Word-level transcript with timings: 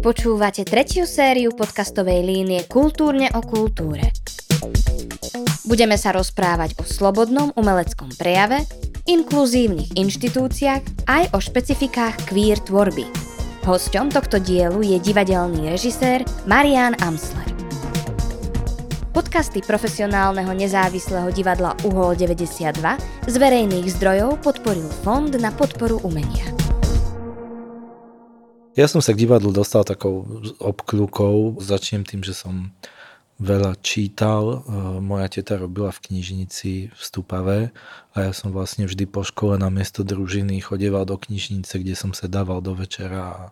Počúvate 0.00 0.66
tretiu 0.66 1.06
sériu 1.06 1.54
podcastovej 1.54 2.26
línie 2.26 2.66
Kultúrne 2.66 3.30
o 3.30 3.44
kultúre. 3.46 4.10
Budeme 5.70 5.94
sa 5.94 6.10
rozprávať 6.10 6.74
o 6.80 6.84
slobodnom 6.88 7.54
umeleckom 7.54 8.10
prejave, 8.18 8.66
inkluzívnych 9.06 9.94
inštitúciách 9.94 11.06
aj 11.06 11.22
o 11.30 11.38
špecifikách 11.38 12.26
queer 12.26 12.58
tvorby. 12.58 13.06
Hosťom 13.62 14.10
tohto 14.10 14.42
dielu 14.42 14.82
je 14.82 14.98
divadelný 14.98 15.70
režisér 15.70 16.26
Marian 16.50 16.98
Amsler. 16.98 17.46
Podcasty 19.14 19.62
profesionálneho 19.62 20.50
nezávislého 20.50 21.30
divadla 21.30 21.78
Uhol 21.86 22.18
92 22.18 23.30
z 23.30 23.34
verejných 23.38 23.86
zdrojov 23.94 24.42
podporil 24.42 24.90
Fond 25.06 25.30
na 25.38 25.54
podporu 25.54 26.02
umenia. 26.02 26.59
Ja 28.78 28.86
som 28.86 29.02
sa 29.02 29.10
k 29.10 29.26
divadlu 29.26 29.50
dostal 29.50 29.82
takou 29.82 30.22
obkľukou. 30.62 31.58
Začnem 31.58 32.06
tým, 32.06 32.22
že 32.22 32.38
som 32.38 32.70
veľa 33.42 33.74
čítal. 33.82 34.44
E, 34.46 34.56
moja 35.02 35.26
teta 35.26 35.58
robila 35.58 35.90
v 35.90 36.06
knižnici 36.06 36.94
v 36.94 37.00
Stupave 37.00 37.74
a 38.14 38.30
ja 38.30 38.32
som 38.36 38.54
vlastne 38.54 38.86
vždy 38.86 39.10
po 39.10 39.26
škole 39.26 39.58
na 39.58 39.72
miesto 39.74 40.06
družiny 40.06 40.62
chodieval 40.62 41.02
do 41.02 41.18
knižnice, 41.18 41.82
kde 41.82 41.98
som 41.98 42.14
sa 42.14 42.30
dával 42.30 42.62
do 42.62 42.76
večera 42.76 43.20
a 43.26 43.42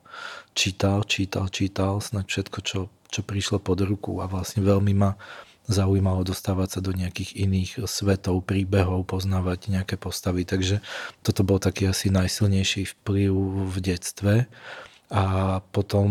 čítal, 0.54 1.02
čítal, 1.02 1.50
čítal, 1.50 1.98
snad 1.98 2.30
všetko, 2.30 2.58
čo, 2.62 2.80
čo 3.10 3.20
prišlo 3.26 3.58
pod 3.58 3.82
ruku 3.82 4.22
a 4.22 4.30
vlastne 4.30 4.62
veľmi 4.62 4.92
ma 4.94 5.18
zaujímalo 5.68 6.24
dostávať 6.24 6.78
sa 6.78 6.80
do 6.80 6.96
nejakých 6.96 7.36
iných 7.44 7.70
svetov, 7.84 8.46
príbehov, 8.46 9.04
poznávať 9.04 9.68
nejaké 9.68 10.00
postavy. 10.00 10.48
Takže 10.48 10.80
toto 11.20 11.44
bol 11.44 11.60
taký 11.60 11.90
asi 11.90 12.08
najsilnejší 12.08 12.96
vplyv 12.96 13.32
v 13.68 13.76
detstve. 13.82 14.34
A 15.08 15.58
potom 15.72 16.08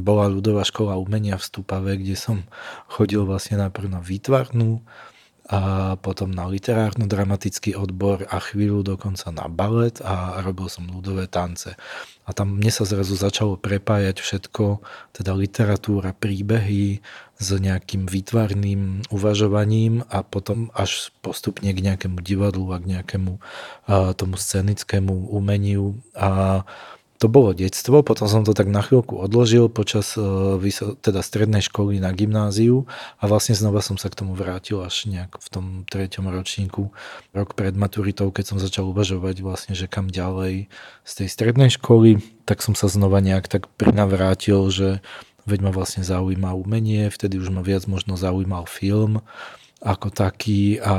bola 0.00 0.24
ľudová 0.32 0.64
škola 0.64 0.96
umenia 0.96 1.36
v 1.36 1.44
Stupave, 1.44 2.00
kde 2.00 2.16
som 2.16 2.48
chodil 2.88 3.28
vlastne 3.28 3.60
najprv 3.60 3.92
na 3.92 4.00
výtvarnú, 4.00 4.80
a 5.52 5.98
potom 6.00 6.30
na 6.30 6.48
literárno-dramatický 6.48 7.74
odbor 7.74 8.24
a 8.30 8.40
chvíľu 8.40 8.96
dokonca 8.96 9.28
na 9.34 9.52
balet 9.52 9.98
a 10.00 10.40
robil 10.40 10.70
som 10.72 10.88
ľudové 10.88 11.28
tance. 11.28 11.76
A 12.24 12.30
tam 12.30 12.56
mne 12.56 12.72
sa 12.72 12.86
zrazu 12.86 13.18
začalo 13.18 13.58
prepájať 13.60 14.22
všetko, 14.22 14.80
teda 15.12 15.34
literatúra, 15.36 16.16
príbehy 16.16 17.04
s 17.36 17.48
nejakým 17.52 18.06
výtvarným 18.06 19.12
uvažovaním 19.12 20.06
a 20.08 20.22
potom 20.22 20.72
až 20.78 21.10
postupne 21.26 21.68
k 21.74 21.84
nejakému 21.84 22.22
divadlu 22.22 22.70
a 22.72 22.80
k 22.80 22.96
nejakému 22.96 23.36
a, 23.36 24.16
tomu 24.16 24.38
scenickému 24.38 25.34
umeniu. 25.34 25.98
A 26.14 26.62
to 27.22 27.30
bolo 27.30 27.54
detstvo, 27.54 28.02
potom 28.02 28.26
som 28.26 28.42
to 28.42 28.50
tak 28.50 28.66
na 28.66 28.82
chvíľku 28.82 29.14
odložil 29.14 29.70
počas 29.70 30.18
e, 30.18 30.58
teda 30.98 31.22
strednej 31.22 31.62
školy 31.62 32.02
na 32.02 32.10
gymnáziu 32.10 32.90
a 33.22 33.30
vlastne 33.30 33.54
znova 33.54 33.78
som 33.78 33.94
sa 33.94 34.10
k 34.10 34.18
tomu 34.18 34.34
vrátil 34.34 34.82
až 34.82 35.06
nejak 35.06 35.38
v 35.38 35.46
tom 35.46 35.66
treťom 35.86 36.26
ročníku, 36.26 36.90
rok 37.30 37.54
pred 37.54 37.78
maturitou, 37.78 38.34
keď 38.34 38.44
som 38.50 38.58
začal 38.58 38.90
uvažovať 38.90 39.38
vlastne, 39.38 39.78
že 39.78 39.86
kam 39.86 40.10
ďalej 40.10 40.66
z 41.06 41.12
tej 41.14 41.28
strednej 41.30 41.70
školy, 41.70 42.18
tak 42.42 42.58
som 42.58 42.74
sa 42.74 42.90
znova 42.90 43.22
nejak 43.22 43.46
tak 43.46 43.70
prinavrátil, 43.78 44.66
že 44.74 44.98
veď 45.46 45.70
ma 45.70 45.70
vlastne 45.70 46.02
zaujíma 46.02 46.58
umenie, 46.58 47.06
vtedy 47.06 47.38
už 47.38 47.54
ma 47.54 47.62
viac 47.62 47.86
možno 47.86 48.18
zaujímal 48.18 48.66
film 48.66 49.22
ako 49.82 50.14
taký 50.14 50.78
a 50.78 50.94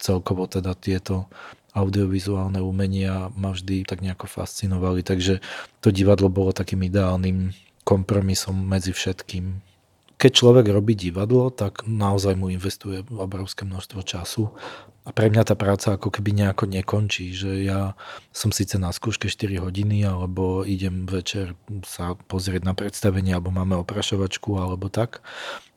celkovo 0.00 0.44
teda 0.48 0.76
tieto 0.76 1.28
audiovizuálne 1.74 2.62
umenia 2.62 3.34
ma 3.34 3.50
vždy 3.50 3.82
tak 3.84 4.00
nejako 4.00 4.30
fascinovali, 4.30 5.02
takže 5.02 5.42
to 5.82 5.90
divadlo 5.90 6.30
bolo 6.30 6.54
takým 6.54 6.86
ideálnym 6.86 7.50
kompromisom 7.82 8.54
medzi 8.54 8.94
všetkým. 8.94 9.60
Keď 10.14 10.30
človek 10.30 10.70
robí 10.70 10.94
divadlo, 10.94 11.50
tak 11.50 11.84
naozaj 11.84 12.38
mu 12.38 12.48
investuje 12.48 13.02
obrovské 13.10 13.66
množstvo 13.66 14.00
času 14.06 14.54
a 15.04 15.12
pre 15.12 15.28
mňa 15.28 15.42
tá 15.44 15.52
práca 15.52 16.00
ako 16.00 16.08
keby 16.08 16.32
nejako 16.32 16.64
nekončí, 16.64 17.36
že 17.36 17.66
ja 17.68 17.92
som 18.32 18.48
síce 18.48 18.80
na 18.80 18.88
skúške 18.88 19.28
4 19.28 19.60
hodiny, 19.60 20.00
alebo 20.00 20.64
idem 20.64 21.04
večer 21.04 21.52
sa 21.84 22.16
pozrieť 22.16 22.64
na 22.64 22.72
predstavenie, 22.72 23.36
alebo 23.36 23.52
máme 23.52 23.76
oprašovačku, 23.84 24.56
alebo 24.56 24.88
tak, 24.88 25.20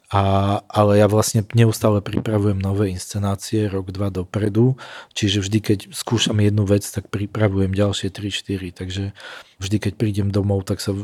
a, 0.07 0.23
ale 0.72 1.03
ja 1.03 1.12
vlastne 1.12 1.44
neustále 1.51 2.00
pripravujem 2.00 2.56
nové 2.56 2.95
inscenácie 2.95 3.68
rok, 3.68 3.91
dva 3.91 4.07
dopredu, 4.07 4.79
čiže 5.12 5.44
vždy, 5.44 5.59
keď 5.59 5.79
skúšam 5.91 6.40
jednu 6.40 6.63
vec, 6.63 6.88
tak 6.88 7.12
pripravujem 7.12 7.75
ďalšie 7.75 8.07
3-4, 8.16 8.72
takže 8.72 9.12
vždy, 9.59 9.78
keď 9.84 9.94
prídem 10.00 10.31
domov, 10.31 10.63
tak 10.63 10.79
sa 10.79 10.95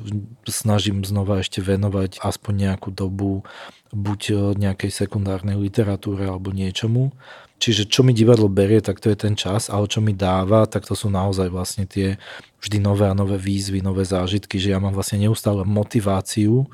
snažím 0.47 1.03
znova 1.03 1.43
ešte 1.43 1.59
venovať 1.59 2.23
aspoň 2.23 2.53
nejakú 2.71 2.95
dobu 2.95 3.43
buď 3.91 4.21
e, 4.31 4.35
nejakej 4.55 4.91
sekundárnej 4.95 5.59
literatúre 5.59 6.23
alebo 6.23 6.55
niečomu. 6.55 7.11
Čiže 7.59 7.91
čo 7.91 8.07
mi 8.07 8.15
divadlo 8.15 8.47
berie, 8.47 8.79
tak 8.79 9.03
to 9.03 9.11
je 9.11 9.19
ten 9.19 9.35
čas, 9.35 9.67
ale 9.67 9.91
čo 9.91 9.99
mi 9.99 10.15
dáva, 10.15 10.63
tak 10.63 10.87
to 10.87 10.95
sú 10.95 11.11
naozaj 11.11 11.51
vlastne 11.51 11.83
tie 11.83 12.15
vždy 12.63 12.79
nové 12.79 13.11
a 13.11 13.15
nové 13.15 13.35
výzvy, 13.35 13.83
nové 13.83 14.07
zážitky, 14.07 14.63
že 14.63 14.71
ja 14.71 14.79
mám 14.79 14.95
vlastne 14.95 15.19
neustále 15.19 15.67
motiváciu 15.67 16.71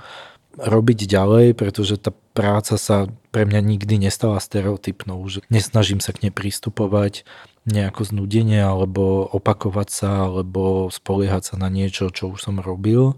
robiť 0.60 1.08
ďalej, 1.08 1.56
pretože 1.56 1.96
tá 1.96 2.12
práca 2.36 2.76
sa 2.76 3.08
pre 3.32 3.48
mňa 3.48 3.62
nikdy 3.64 3.96
nestala 4.10 4.40
stereotypnou, 4.44 5.24
že 5.32 5.40
nesnažím 5.48 6.04
sa 6.04 6.12
k 6.12 6.28
nej 6.28 6.34
pristupovať 6.34 7.24
nejako 7.70 8.08
znudenie 8.08 8.60
alebo 8.60 9.28
opakovať 9.30 9.90
sa 9.92 10.12
alebo 10.28 10.90
spoliehať 10.90 11.54
sa 11.54 11.56
na 11.56 11.70
niečo, 11.72 12.10
čo 12.10 12.32
už 12.34 12.50
som 12.50 12.58
robil. 12.60 13.16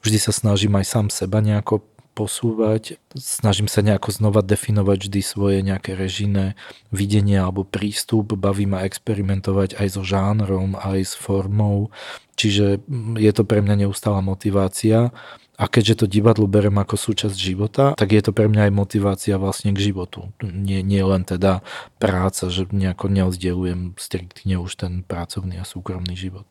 Vždy 0.00 0.18
sa 0.20 0.32
snažím 0.32 0.78
aj 0.78 0.86
sám 0.86 1.06
seba 1.10 1.42
nejako 1.42 1.82
posúvať. 2.18 2.98
Snažím 3.14 3.70
sa 3.70 3.78
nejako 3.78 4.10
znova 4.10 4.42
definovať 4.42 5.06
vždy 5.06 5.20
svoje 5.22 5.58
nejaké 5.62 5.94
režijné 5.94 6.58
videnie 6.90 7.38
alebo 7.38 7.62
prístup. 7.62 8.34
Baví 8.34 8.66
ma 8.66 8.82
experimentovať 8.82 9.78
aj 9.78 9.88
so 9.94 10.02
žánrom, 10.02 10.74
aj 10.74 10.98
s 11.02 11.14
formou. 11.14 11.94
Čiže 12.34 12.82
je 13.18 13.32
to 13.34 13.42
pre 13.46 13.62
mňa 13.62 13.86
neustála 13.86 14.18
motivácia 14.18 15.14
a 15.58 15.66
keďže 15.66 16.06
to 16.06 16.06
divadlo 16.06 16.46
berem 16.46 16.78
ako 16.78 16.94
súčasť 16.94 17.34
života, 17.34 17.84
tak 17.98 18.14
je 18.14 18.22
to 18.22 18.30
pre 18.30 18.46
mňa 18.46 18.70
aj 18.70 18.72
motivácia 18.72 19.34
vlastne 19.42 19.74
k 19.74 19.90
životu. 19.90 20.30
Nie, 20.38 20.86
nie 20.86 21.02
len 21.02 21.26
teda 21.26 21.66
práca, 21.98 22.46
že 22.46 22.70
nejako 22.70 23.10
neoddielujem 23.10 23.98
striktne 23.98 24.62
už 24.62 24.78
ten 24.78 25.02
pracovný 25.02 25.58
a 25.58 25.66
súkromný 25.66 26.14
život. 26.14 26.46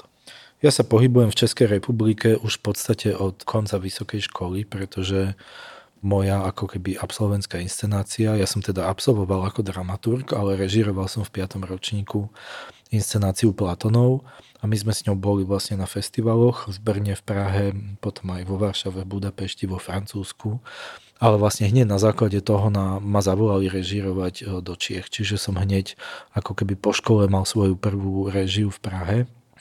Ja 0.59 0.75
sa 0.75 0.83
pohybujem 0.83 1.31
v 1.31 1.39
Českej 1.39 1.67
republike 1.71 2.35
už 2.35 2.59
v 2.59 2.63
podstate 2.73 3.09
od 3.15 3.47
konca 3.47 3.79
vysokej 3.79 4.27
školy, 4.27 4.67
pretože 4.67 5.39
moja 6.03 6.43
ako 6.45 6.77
keby 6.77 6.99
absolventská 6.99 7.57
inscenácia, 7.63 8.35
ja 8.37 8.45
som 8.45 8.61
teda 8.61 8.85
absolvoval 8.91 9.47
ako 9.49 9.65
dramaturg, 9.65 10.35
ale 10.35 10.59
režiroval 10.59 11.09
som 11.09 11.25
v 11.25 11.41
5. 11.41 11.63
ročníku 11.63 12.29
inscenáciu 12.91 13.51
Platonov 13.51 14.23
a 14.57 14.63
my 14.65 14.73
sme 14.73 14.93
s 14.93 15.05
ňou 15.05 15.13
boli 15.13 15.45
vlastne 15.45 15.77
na 15.77 15.85
festivaloch 15.85 16.65
v 16.65 16.77
Brne, 16.81 17.13
v 17.13 17.23
Prahe, 17.23 17.65
potom 18.01 18.33
aj 18.33 18.43
vo 18.49 18.57
Varšave, 18.57 19.05
v 19.05 19.11
Budapešti, 19.17 19.69
vo 19.69 19.77
Francúzsku. 19.77 20.57
Ale 21.17 21.37
vlastne 21.41 21.69
hneď 21.69 21.85
na 21.85 21.97
základe 21.97 22.41
toho 22.41 22.69
na, 22.69 23.01
ma 23.01 23.21
zavolali 23.25 23.69
režírovať 23.69 24.35
e, 24.41 24.43
do 24.61 24.73
Čiech. 24.77 25.09
Čiže 25.09 25.41
som 25.41 25.57
hneď 25.57 25.97
ako 26.33 26.53
keby 26.57 26.77
po 26.77 26.93
škole 26.93 27.25
mal 27.25 27.45
svoju 27.45 27.73
prvú 27.77 28.29
režiu 28.29 28.69
v 28.69 28.79
Prahe 28.81 29.17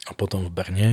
a 0.09 0.13
potom 0.13 0.45
v 0.45 0.53
Brne. 0.53 0.89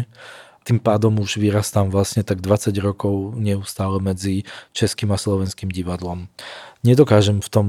Tým 0.63 0.79
pádom 0.79 1.19
už 1.19 1.43
vyrastám 1.43 1.91
vlastne 1.91 2.23
tak 2.23 2.39
20 2.39 2.71
rokov 2.79 3.35
neustále 3.35 3.99
medzi 3.99 4.47
českým 4.71 5.11
a 5.11 5.19
slovenským 5.19 5.67
divadlom. 5.67 6.31
Nedokážem 6.87 7.43
v 7.43 7.49
tom 7.51 7.67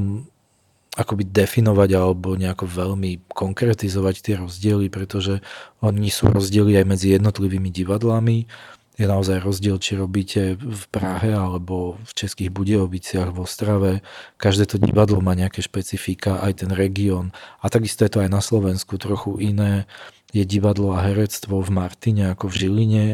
akoby 0.94 1.26
definovať 1.26 1.90
alebo 1.98 2.38
nejako 2.38 2.70
veľmi 2.70 3.26
konkretizovať 3.34 4.14
tie 4.22 4.34
rozdiely, 4.38 4.86
pretože 4.94 5.42
oni 5.82 6.06
sú 6.06 6.30
rozdiely 6.30 6.78
aj 6.78 6.86
medzi 6.86 7.18
jednotlivými 7.18 7.68
divadlami. 7.74 8.46
Je 8.94 9.10
naozaj 9.10 9.42
rozdiel, 9.42 9.74
či 9.82 9.98
robíte 9.98 10.54
v 10.54 10.82
Prahe 10.94 11.34
alebo 11.34 11.98
v 12.06 12.12
Českých 12.14 12.54
Budioviciach, 12.54 13.34
v 13.34 13.42
Ostrave. 13.42 13.92
Každé 14.38 14.70
to 14.70 14.78
divadlo 14.78 15.18
má 15.18 15.34
nejaké 15.34 15.66
špecifika, 15.66 16.38
aj 16.38 16.62
ten 16.62 16.70
región. 16.70 17.34
A 17.58 17.66
takisto 17.66 18.06
je 18.06 18.14
to 18.14 18.22
aj 18.22 18.30
na 18.30 18.38
Slovensku 18.38 18.94
trochu 18.94 19.34
iné. 19.42 19.90
Je 20.30 20.46
divadlo 20.46 20.94
a 20.94 21.02
herectvo 21.10 21.58
v 21.58 21.74
Martine 21.74 22.38
ako 22.38 22.46
v 22.46 22.54
Žiline 22.54 23.06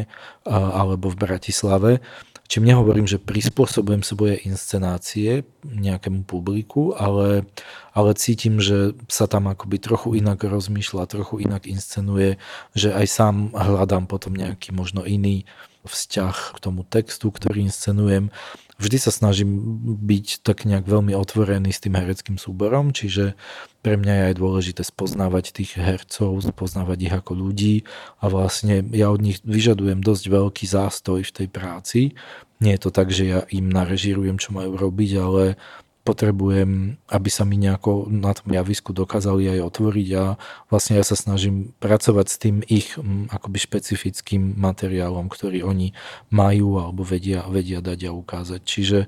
alebo 0.45 1.09
v 1.09 1.17
Bratislave. 1.17 1.91
Čím 2.51 2.67
nehovorím, 2.67 3.07
že 3.07 3.15
prispôsobujem 3.15 4.03
svoje 4.03 4.35
inscenácie 4.43 5.47
nejakému 5.63 6.27
publiku, 6.27 6.91
ale, 6.99 7.47
ale 7.95 8.11
cítim, 8.19 8.59
že 8.59 8.91
sa 9.07 9.23
tam 9.23 9.47
akoby 9.47 9.79
trochu 9.79 10.19
inak 10.19 10.43
rozmýšľa, 10.43 11.07
trochu 11.07 11.47
inak 11.47 11.63
inscenuje, 11.63 12.35
že 12.75 12.91
aj 12.91 13.07
sám 13.07 13.35
hľadám 13.55 14.03
potom 14.03 14.35
nejaký 14.35 14.75
možno 14.75 15.07
iný 15.07 15.47
vzťah 15.87 16.35
k 16.51 16.57
tomu 16.59 16.83
textu, 16.83 17.31
ktorý 17.31 17.71
inscenujem. 17.71 18.35
Vždy 18.81 18.97
sa 18.97 19.13
snažím 19.13 19.61
byť 20.01 20.41
tak 20.41 20.65
nejak 20.65 20.89
veľmi 20.89 21.13
otvorený 21.13 21.69
s 21.69 21.85
tým 21.85 21.93
hereckým 21.93 22.41
súborom, 22.41 22.89
čiže 22.89 23.37
pre 23.85 23.95
mňa 23.95 24.13
je 24.13 24.27
aj 24.33 24.35
dôležité 24.41 24.81
spoznávať 24.81 25.53
tých 25.53 25.77
hercov, 25.77 26.41
spoznávať 26.41 26.97
ich 27.05 27.13
ako 27.13 27.37
ľudí 27.37 27.85
a 28.17 28.25
vlastne 28.33 28.81
ja 28.89 29.13
od 29.13 29.21
nich 29.21 29.39
vyžadujem 29.45 30.01
dosť 30.01 30.23
veľký 30.25 30.65
zástoj 30.65 31.21
v 31.21 31.31
tej 31.31 31.47
práci. 31.47 32.01
Nie 32.57 32.77
je 32.77 32.81
to 32.81 32.91
tak, 32.93 33.13
že 33.13 33.23
ja 33.29 33.39
im 33.53 33.69
narežírujem, 33.69 34.41
čo 34.41 34.53
majú 34.53 34.77
robiť, 34.77 35.11
ale 35.21 35.43
potrebujem, 36.11 36.99
aby 37.07 37.29
sa 37.31 37.47
mi 37.47 37.55
nejako 37.55 38.11
na 38.11 38.35
tom 38.35 38.51
javisku 38.51 38.91
dokázali 38.91 39.47
aj 39.47 39.71
otvoriť 39.71 40.09
a 40.19 40.35
vlastne 40.67 40.99
ja 40.99 41.07
sa 41.07 41.15
snažím 41.15 41.71
pracovať 41.79 42.27
s 42.27 42.35
tým 42.35 42.59
ich 42.67 42.99
akoby 43.31 43.57
špecifickým 43.63 44.59
materiálom, 44.59 45.31
ktorý 45.31 45.63
oni 45.63 45.95
majú 46.27 46.83
alebo 46.83 47.07
vedia, 47.07 47.47
vedia 47.47 47.79
dať 47.79 48.11
a 48.11 48.11
ukázať. 48.11 48.61
Čiže 48.67 48.99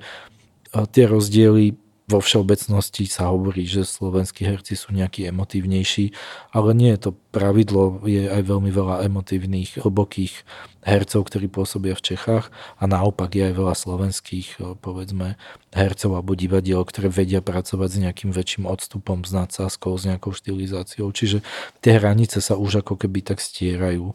tie 0.71 1.05
rozdiely 1.05 1.82
vo 2.13 2.21
všeobecnosti 2.21 3.09
sa 3.09 3.33
hovorí, 3.33 3.65
že 3.65 3.81
slovenskí 3.81 4.45
herci 4.45 4.77
sú 4.77 4.93
nejakí 4.93 5.25
emotívnejší, 5.33 6.13
ale 6.53 6.77
nie 6.77 6.93
je 6.93 7.09
to 7.09 7.11
pravidlo, 7.33 8.05
je 8.05 8.29
aj 8.29 8.45
veľmi 8.45 8.69
veľa 8.69 9.01
emotívnych, 9.09 9.81
hlbokých 9.81 10.45
hercov, 10.85 11.25
ktorí 11.25 11.49
pôsobia 11.49 11.97
v 11.97 12.13
Čechách 12.13 12.53
a 12.77 12.83
naopak 12.85 13.33
je 13.33 13.49
aj 13.49 13.53
veľa 13.57 13.73
slovenských, 13.73 14.47
eh, 14.61 14.77
povedzme, 14.77 15.41
hercov 15.73 16.13
alebo 16.13 16.37
divadiel, 16.37 16.85
ktoré 16.85 17.09
vedia 17.09 17.41
pracovať 17.41 17.89
s 17.89 18.01
nejakým 18.05 18.29
väčším 18.29 18.69
odstupom, 18.69 19.25
s 19.25 19.33
nadsázkou, 19.33 19.97
s 19.97 20.05
nejakou 20.05 20.37
štilizáciou. 20.37 21.09
Čiže 21.09 21.41
tie 21.81 21.97
hranice 21.97 22.37
sa 22.45 22.53
už 22.53 22.85
ako 22.85 23.01
keby 23.01 23.25
tak 23.25 23.41
stierajú. 23.41 24.13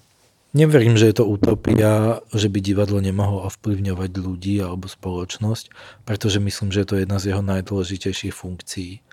Neverím, 0.57 0.97
že 0.97 1.13
je 1.13 1.21
to 1.21 1.29
utopia, 1.29 2.25
že 2.33 2.49
by 2.49 2.65
divadlo 2.65 3.05
nemohlo 3.05 3.45
ovplyvňovať 3.53 4.11
ľudí 4.17 4.57
alebo 4.65 4.89
spoločnosť, 4.89 5.69
pretože 6.09 6.41
myslím, 6.41 6.73
že 6.73 6.81
je 6.83 6.89
to 6.89 7.01
jedna 7.05 7.21
z 7.21 7.37
jeho 7.37 7.45
najdôležitejších 7.45 8.33
funkcií. 8.33 9.05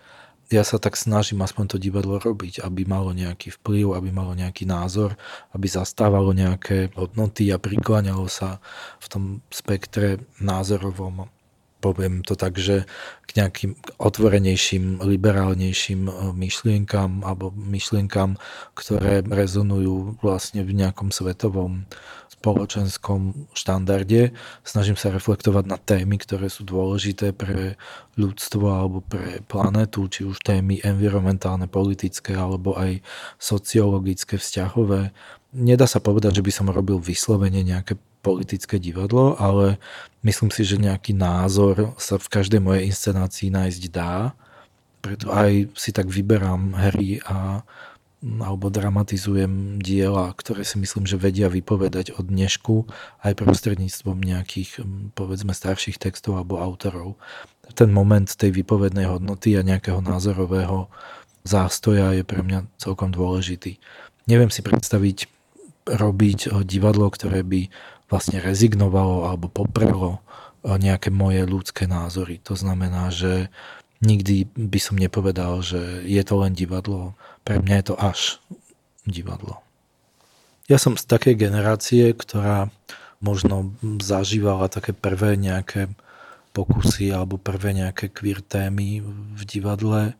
Ja 0.48 0.64
sa 0.64 0.80
tak 0.80 0.96
snažím 0.96 1.44
aspoň 1.44 1.76
to 1.76 1.78
divadlo 1.82 2.24
robiť, 2.24 2.64
aby 2.64 2.88
malo 2.88 3.12
nejaký 3.12 3.52
vplyv, 3.60 4.00
aby 4.00 4.16
malo 4.16 4.32
nejaký 4.32 4.64
názor, 4.64 5.20
aby 5.52 5.68
zastávalo 5.68 6.32
nejaké 6.32 6.96
hodnoty 6.96 7.52
a 7.52 7.60
prikláňalo 7.60 8.32
sa 8.32 8.64
v 9.04 9.08
tom 9.12 9.24
spektre 9.52 10.24
názorovom 10.40 11.28
poviem 11.86 12.26
to 12.26 12.34
tak, 12.34 12.58
že 12.58 12.90
k 13.30 13.38
nejakým 13.38 13.78
otvorenejším, 14.02 15.06
liberálnejším 15.06 16.02
e, 16.10 16.14
myšlienkam 16.34 17.22
alebo 17.22 17.54
myšlienkam, 17.54 18.42
ktoré 18.74 19.22
rezonujú 19.22 20.18
vlastne 20.26 20.66
v 20.66 20.74
nejakom 20.74 21.14
svetovom 21.14 21.86
spoločenskom 22.34 23.50
štandarde. 23.54 24.34
Snažím 24.66 24.98
sa 24.98 25.14
reflektovať 25.14 25.66
na 25.70 25.78
témy, 25.78 26.18
ktoré 26.18 26.50
sú 26.50 26.66
dôležité 26.66 27.34
pre 27.38 27.78
ľudstvo 28.18 28.66
alebo 28.66 29.06
pre 29.06 29.46
planetu, 29.46 30.10
či 30.10 30.26
už 30.26 30.42
témy 30.42 30.82
environmentálne, 30.82 31.70
politické 31.70 32.34
alebo 32.34 32.74
aj 32.74 33.06
sociologické, 33.38 34.42
vzťahové. 34.42 35.14
Nedá 35.56 35.88
sa 35.88 36.04
povedať, 36.04 36.44
že 36.44 36.46
by 36.46 36.52
som 36.52 36.68
robil 36.68 37.00
vyslovene 37.00 37.64
nejaké 37.64 37.96
politické 38.20 38.76
divadlo, 38.76 39.40
ale 39.40 39.80
myslím 40.28 40.52
si, 40.52 40.68
že 40.68 40.76
nejaký 40.76 41.16
názor 41.16 41.96
sa 41.96 42.20
v 42.20 42.28
každej 42.28 42.60
mojej 42.60 42.92
inscenácii 42.92 43.56
nájsť 43.56 43.84
dá. 43.88 44.36
Preto 45.00 45.32
aj 45.32 45.72
si 45.78 45.96
tak 45.96 46.12
vyberám 46.12 46.76
hry 46.76 47.24
a 47.24 47.64
alebo 48.26 48.74
dramatizujem 48.74 49.78
diela, 49.78 50.34
ktoré 50.34 50.66
si 50.66 50.82
myslím, 50.82 51.06
že 51.06 51.22
vedia 51.22 51.46
vypovedať 51.46 52.18
od 52.18 52.26
dnešku 52.26 52.90
aj 53.22 53.38
prostredníctvom 53.38 54.18
nejakých, 54.18 54.82
povedzme, 55.14 55.54
starších 55.54 56.02
textov 56.02 56.42
alebo 56.42 56.58
autorov. 56.58 57.22
Ten 57.78 57.94
moment 57.94 58.26
tej 58.26 58.50
vypovednej 58.50 59.06
hodnoty 59.06 59.54
a 59.54 59.62
nejakého 59.62 60.02
názorového 60.02 60.90
zástoja 61.46 62.18
je 62.18 62.26
pre 62.26 62.42
mňa 62.42 62.66
celkom 62.82 63.14
dôležitý. 63.14 63.78
Neviem 64.26 64.50
si 64.50 64.66
predstaviť 64.66 65.30
robiť 65.86 66.66
divadlo, 66.66 67.08
ktoré 67.14 67.46
by 67.46 67.70
vlastne 68.10 68.42
rezignovalo 68.42 69.30
alebo 69.30 69.50
poprelo 69.50 70.22
eh, 70.66 70.78
nejaké 70.78 71.10
moje 71.10 71.46
ľudské 71.46 71.86
názory. 71.90 72.42
To 72.46 72.58
znamená, 72.58 73.10
že 73.10 73.50
nikdy 74.04 74.50
by 74.54 74.80
som 74.82 75.00
nepovedal, 75.00 75.64
že 75.66 76.04
je 76.06 76.22
to 76.22 76.36
len 76.42 76.54
divadlo. 76.54 77.18
Pre 77.48 77.62
mňa 77.62 77.76
je 77.82 77.86
to 77.86 77.96
až 77.98 78.20
divadlo. 79.06 79.62
Ja 80.66 80.82
som 80.82 80.98
z 80.98 81.06
takej 81.06 81.38
generácie, 81.38 82.10
ktorá 82.18 82.74
možno 83.22 83.78
zažívala 84.02 84.66
také 84.66 84.98
prvé 84.98 85.38
nejaké 85.38 85.94
pokusy 86.58 87.14
alebo 87.14 87.38
prvé 87.38 87.78
nejaké 87.78 88.10
queer 88.10 88.42
témy 88.42 89.06
v 89.06 89.42
divadle 89.46 90.18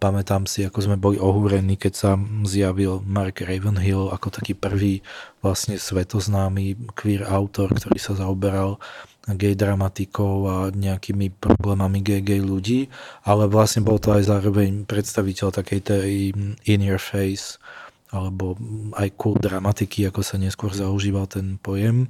Pamätám 0.00 0.48
si, 0.48 0.64
ako 0.64 0.80
sme 0.80 0.96
boli 0.96 1.20
ohúrení, 1.20 1.76
keď 1.76 1.92
sa 1.92 2.10
zjavil 2.48 3.04
Mark 3.04 3.44
Ravenhill 3.44 4.08
ako 4.08 4.32
taký 4.32 4.56
prvý 4.56 5.04
vlastne 5.44 5.76
svetoznámy 5.76 6.96
queer 6.96 7.28
autor, 7.28 7.68
ktorý 7.76 8.00
sa 8.00 8.16
zaoberal 8.16 8.80
gay 9.28 9.52
dramatikou 9.52 10.48
a 10.48 10.56
nejakými 10.72 11.36
problémami 11.36 12.00
gay, 12.00 12.24
gay 12.24 12.40
ľudí, 12.40 12.88
ale 13.28 13.44
vlastne 13.44 13.84
bol 13.84 14.00
to 14.00 14.16
aj 14.16 14.24
zároveň 14.24 14.88
predstaviteľ 14.88 15.52
takej 15.52 15.80
tej 15.84 16.32
in 16.64 16.80
your 16.80 16.96
face 16.96 17.60
alebo 18.08 18.56
aj 18.96 19.12
cool 19.20 19.36
dramatiky, 19.36 20.08
ako 20.08 20.24
sa 20.24 20.40
neskôr 20.40 20.72
zaužíval 20.72 21.28
ten 21.28 21.60
pojem, 21.60 22.08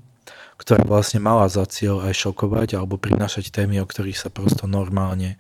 ktorá 0.63 0.87
vlastne 0.87 1.19
mala 1.19 1.51
za 1.51 1.67
cieľ 1.67 2.07
aj 2.07 2.15
šokovať 2.23 2.79
alebo 2.79 3.03
prinášať 3.03 3.51
témy, 3.51 3.83
o 3.83 3.87
ktorých 3.91 4.17
sa 4.17 4.31
prosto 4.31 4.71
normálne 4.71 5.35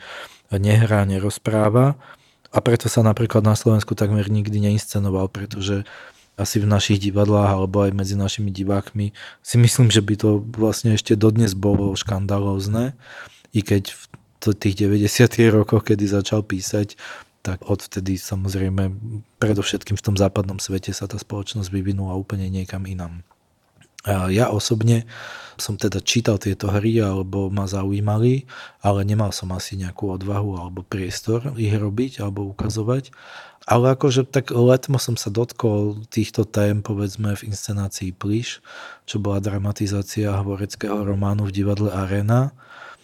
nehrá, 0.50 1.06
nerozpráva 1.06 1.94
a 2.50 2.58
preto 2.58 2.90
sa 2.90 3.06
napríklad 3.06 3.46
na 3.46 3.54
Slovensku 3.54 3.94
takmer 3.94 4.26
nikdy 4.26 4.58
neinscenoval, 4.70 5.30
pretože 5.30 5.86
asi 6.34 6.56
v 6.58 6.66
našich 6.66 6.98
divadlách 6.98 7.52
alebo 7.52 7.84
aj 7.84 7.92
medzi 7.92 8.16
našimi 8.16 8.48
divákmi 8.50 9.12
si 9.44 9.56
myslím, 9.60 9.92
že 9.92 10.00
by 10.00 10.14
to 10.16 10.30
vlastne 10.56 10.96
ešte 10.96 11.14
dodnes 11.14 11.52
bolo 11.52 11.92
škandalózne, 11.92 12.96
i 13.52 13.60
keď 13.60 13.92
v 13.92 14.02
tých 14.56 14.74
90. 14.88 15.52
rokoch, 15.52 15.84
kedy 15.84 16.08
začal 16.08 16.40
písať, 16.40 16.96
tak 17.44 17.64
odvtedy 17.64 18.16
samozrejme 18.16 18.92
predovšetkým 19.40 19.96
v 19.96 20.04
tom 20.04 20.16
západnom 20.16 20.60
svete 20.60 20.92
sa 20.92 21.08
tá 21.08 21.16
spoločnosť 21.16 21.68
vyvinula 21.72 22.16
úplne 22.16 22.48
niekam 22.48 22.84
inam. 22.84 23.24
Ja 24.08 24.48
osobne 24.48 25.04
som 25.60 25.76
teda 25.76 26.00
čítal 26.00 26.40
tieto 26.40 26.72
hry 26.72 27.04
alebo 27.04 27.52
ma 27.52 27.68
zaujímali, 27.68 28.48
ale 28.80 29.04
nemal 29.04 29.28
som 29.30 29.52
asi 29.52 29.76
nejakú 29.76 30.16
odvahu 30.16 30.56
alebo 30.56 30.80
priestor 30.80 31.52
ich 31.60 31.76
robiť 31.76 32.24
alebo 32.24 32.48
ukazovať. 32.48 33.12
Ale 33.68 33.92
akože 33.92 34.24
tak 34.24 34.56
letmo 34.56 34.96
som 34.96 35.20
sa 35.20 35.28
dotkol 35.28 36.08
týchto 36.08 36.48
tém, 36.48 36.80
povedzme 36.80 37.36
v 37.36 37.52
inscenácii 37.52 38.16
Pliš, 38.16 38.64
čo 39.04 39.20
bola 39.20 39.38
dramatizácia 39.38 40.32
hovoreckého 40.32 41.04
románu 41.04 41.52
v 41.52 41.54
divadle 41.60 41.92
Arena 41.92 42.56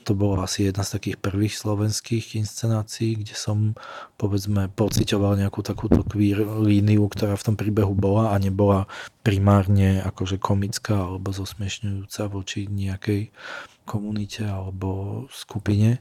to 0.06 0.14
bolo 0.14 0.38
asi 0.38 0.70
jedna 0.70 0.86
z 0.86 0.94
takých 1.02 1.18
prvých 1.18 1.58
slovenských 1.58 2.38
inscenácií, 2.38 3.26
kde 3.26 3.34
som 3.34 3.74
povedzme 4.14 4.70
pocitoval 4.70 5.34
nejakú 5.34 5.66
takúto 5.66 6.06
queer 6.06 6.46
líniu, 6.62 7.10
ktorá 7.10 7.34
v 7.34 7.46
tom 7.50 7.56
príbehu 7.58 7.90
bola 7.98 8.30
a 8.30 8.38
nebola 8.38 8.86
primárne 9.26 9.98
akože 10.06 10.38
komická 10.38 10.94
alebo 10.94 11.34
zosmiešňujúca 11.34 12.22
voči 12.30 12.70
nejakej 12.70 13.34
komunite 13.82 14.46
alebo 14.46 15.26
skupine 15.34 15.98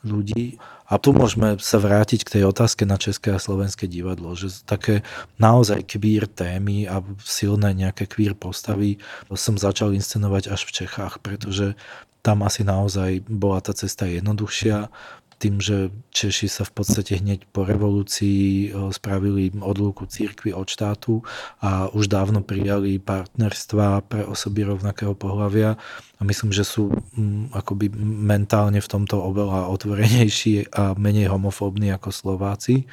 ľudí. 0.00 0.56
A 0.88 1.00
tu 1.00 1.12
môžeme 1.12 1.56
sa 1.62 1.80
vrátiť 1.80 2.26
k 2.26 2.32
tej 2.38 2.44
otázke 2.48 2.84
na 2.84 3.00
České 3.00 3.32
a 3.32 3.40
Slovenské 3.40 3.88
divadlo, 3.88 4.32
že 4.36 4.52
také 4.64 5.06
naozaj 5.36 5.88
queer 5.88 6.28
témy 6.28 6.84
a 6.88 7.00
silné 7.22 7.72
nejaké 7.72 8.08
queer 8.08 8.36
postavy 8.36 9.00
som 9.32 9.56
začal 9.56 9.96
inscenovať 9.96 10.52
až 10.52 10.68
v 10.68 10.84
Čechách, 10.84 11.22
pretože 11.24 11.78
tam 12.22 12.46
asi 12.46 12.62
naozaj 12.62 13.26
bola 13.26 13.58
tá 13.58 13.74
cesta 13.74 14.06
jednoduchšia. 14.06 14.88
Tým, 15.42 15.58
že 15.58 15.90
Češi 16.14 16.46
sa 16.46 16.62
v 16.62 16.70
podstate 16.70 17.18
hneď 17.18 17.50
po 17.50 17.66
revolúcii 17.66 18.70
spravili 18.94 19.50
odlúku 19.58 20.06
církvy 20.06 20.54
od 20.54 20.70
štátu 20.70 21.26
a 21.58 21.90
už 21.90 22.06
dávno 22.06 22.46
prijali 22.46 23.02
partnerstva 23.02 24.06
pre 24.06 24.22
osoby 24.22 24.62
rovnakého 24.62 25.18
pohľavia 25.18 25.74
a 25.74 26.22
myslím, 26.22 26.54
že 26.54 26.62
sú 26.62 26.94
akoby 27.50 27.90
mentálne 28.06 28.78
v 28.78 28.86
tomto 28.86 29.18
oveľa 29.18 29.66
otvorenejší 29.74 30.70
a 30.70 30.94
menej 30.94 31.26
homofóbni 31.26 31.90
ako 31.90 32.14
Slováci 32.14 32.86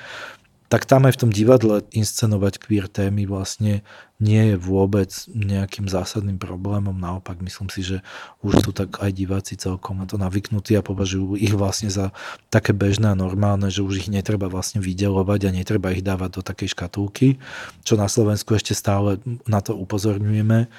tak 0.70 0.86
tam 0.86 1.10
aj 1.10 1.18
v 1.18 1.22
tom 1.26 1.32
divadle 1.34 1.82
inscenovať 1.90 2.62
queer 2.62 2.86
témy 2.86 3.26
vlastne 3.26 3.82
nie 4.22 4.54
je 4.54 4.56
vôbec 4.56 5.10
nejakým 5.34 5.90
zásadným 5.90 6.38
problémom. 6.38 6.94
Naopak 6.94 7.42
myslím 7.42 7.74
si, 7.74 7.82
že 7.82 7.98
už 8.46 8.62
sú 8.62 8.70
tak 8.70 9.02
aj 9.02 9.10
diváci 9.10 9.58
celkom 9.58 9.98
na 9.98 10.06
to 10.06 10.22
navyknutí 10.22 10.78
a 10.78 10.86
považujú 10.86 11.42
ich 11.42 11.58
vlastne 11.58 11.90
za 11.90 12.14
také 12.54 12.78
bežné 12.78 13.10
a 13.10 13.18
normálne, 13.18 13.74
že 13.74 13.82
už 13.82 14.06
ich 14.06 14.10
netreba 14.14 14.46
vlastne 14.46 14.78
vydelovať 14.78 15.50
a 15.50 15.56
netreba 15.58 15.90
ich 15.90 16.06
dávať 16.06 16.38
do 16.38 16.42
takej 16.46 16.78
škatulky, 16.78 17.42
čo 17.82 17.98
na 17.98 18.06
Slovensku 18.06 18.54
ešte 18.54 18.78
stále 18.78 19.18
na 19.50 19.66
to 19.66 19.74
upozorňujeme. 19.74 20.70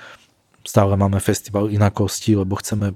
Stále 0.63 0.95
máme 0.95 1.19
festival 1.19 1.67
inakosti, 1.67 2.39
lebo 2.39 2.55
chceme 2.63 2.95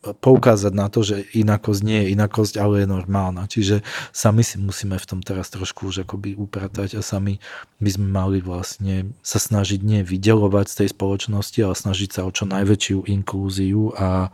poukázať 0.00 0.72
na 0.72 0.88
to, 0.88 1.04
že 1.04 1.28
inakosť 1.36 1.80
nie 1.84 1.98
je 2.00 2.06
inakosť, 2.16 2.56
ale 2.56 2.84
je 2.84 2.88
normálna. 2.88 3.44
Čiže 3.44 3.84
sami 4.16 4.40
si 4.40 4.56
musíme 4.56 4.96
v 4.96 5.08
tom 5.08 5.20
teraz 5.20 5.52
trošku 5.52 5.92
už 5.92 6.08
akoby 6.08 6.40
upratať 6.40 6.96
a 6.96 7.04
sami 7.04 7.36
by 7.84 7.90
sme 7.92 8.08
mali 8.08 8.38
vlastne 8.40 9.12
sa 9.20 9.36
snažiť 9.36 9.84
nie 9.84 10.00
vydelovať 10.00 10.66
z 10.72 10.76
tej 10.84 10.88
spoločnosti, 10.96 11.58
ale 11.60 11.76
snažiť 11.76 12.10
sa 12.16 12.24
o 12.24 12.32
čo 12.32 12.48
najväčšiu 12.48 13.04
inklúziu 13.12 13.92
a 13.92 14.32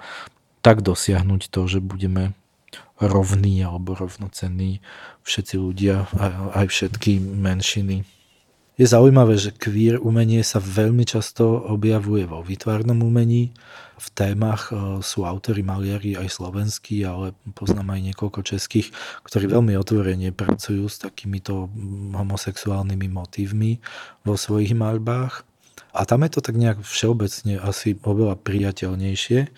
tak 0.63 0.87
dosiahnuť 0.87 1.51
to, 1.51 1.67
že 1.67 1.83
budeme 1.83 2.39
rovní 3.03 3.61
alebo 3.61 3.99
rovnocenní 3.99 4.81
všetci 5.27 5.55
ľudia, 5.59 6.07
aj 6.55 6.67
všetky 6.71 7.19
menšiny. 7.19 8.07
Je 8.77 8.85
zaujímavé, 8.85 9.41
že 9.41 9.57
queer 9.57 9.97
umenie 9.97 10.45
sa 10.45 10.61
veľmi 10.61 11.09
často 11.09 11.49
objavuje 11.49 12.29
vo 12.29 12.45
výtvarnom 12.45 13.01
umení. 13.01 13.57
V 13.97 14.09
témach 14.13 14.69
e, 14.69 15.01
sú 15.01 15.25
autory 15.25 15.65
maliari 15.65 16.13
aj 16.13 16.37
slovenskí, 16.37 17.01
ale 17.09 17.33
poznám 17.57 17.97
aj 17.97 18.13
niekoľko 18.13 18.45
českých, 18.45 18.93
ktorí 19.25 19.49
veľmi 19.49 19.73
otvorene 19.81 20.29
pracujú 20.29 20.93
s 20.93 21.01
takýmito 21.01 21.73
homosexuálnymi 22.13 23.09
motívmi 23.09 23.81
vo 24.29 24.37
svojich 24.37 24.77
maľbách. 24.77 25.49
A 25.97 26.05
tam 26.05 26.29
je 26.29 26.37
to 26.37 26.45
tak 26.45 26.61
nejak 26.61 26.85
všeobecne 26.85 27.57
asi 27.57 27.97
oveľa 28.05 28.37
priateľnejšie. 28.45 29.49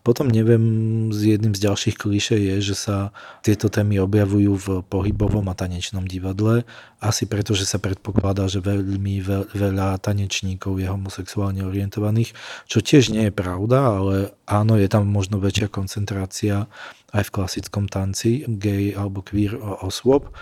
Potom 0.00 0.32
neviem, 0.32 0.64
z 1.12 1.36
jedným 1.36 1.52
z 1.52 1.68
ďalších 1.68 1.96
klíše 2.00 2.40
je, 2.40 2.72
že 2.72 2.74
sa 2.74 2.96
tieto 3.44 3.68
témy 3.68 4.00
objavujú 4.00 4.52
v 4.56 4.66
pohybovom 4.88 5.44
a 5.52 5.54
tanečnom 5.54 6.08
divadle. 6.08 6.64
Asi 6.98 7.28
preto, 7.28 7.52
že 7.52 7.68
sa 7.68 7.76
predpokladá, 7.76 8.48
že 8.48 8.64
veľmi 8.64 9.20
veľa 9.52 10.00
tanečníkov 10.00 10.80
je 10.80 10.88
homosexuálne 10.88 11.62
orientovaných, 11.68 12.32
čo 12.64 12.80
tiež 12.80 13.12
nie 13.12 13.28
je 13.28 13.34
pravda, 13.34 13.78
ale 14.00 14.14
áno, 14.48 14.80
je 14.80 14.88
tam 14.88 15.04
možno 15.04 15.36
väčšia 15.36 15.68
koncentrácia 15.68 16.66
aj 17.12 17.28
v 17.28 17.34
klasickom 17.34 17.92
tanci 17.92 18.48
gay 18.48 18.96
alebo 18.96 19.20
queer 19.20 19.60
osôb 19.60 20.32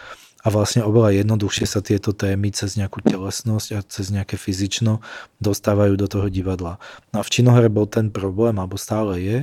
a 0.40 0.48
vlastne 0.48 0.80
oveľa 0.86 1.20
jednoduchšie 1.20 1.66
sa 1.68 1.80
tieto 1.84 2.16
témy 2.16 2.48
cez 2.52 2.80
nejakú 2.80 3.04
telesnosť 3.04 3.68
a 3.76 3.80
cez 3.84 4.08
nejaké 4.08 4.40
fyzično 4.40 5.04
dostávajú 5.38 6.00
do 6.00 6.08
toho 6.08 6.26
divadla. 6.32 6.80
No 7.12 7.20
a 7.20 7.26
v 7.26 7.32
činohre 7.32 7.68
bol 7.68 7.84
ten 7.84 8.08
problém, 8.08 8.56
alebo 8.56 8.80
stále 8.80 9.20
je, 9.20 9.38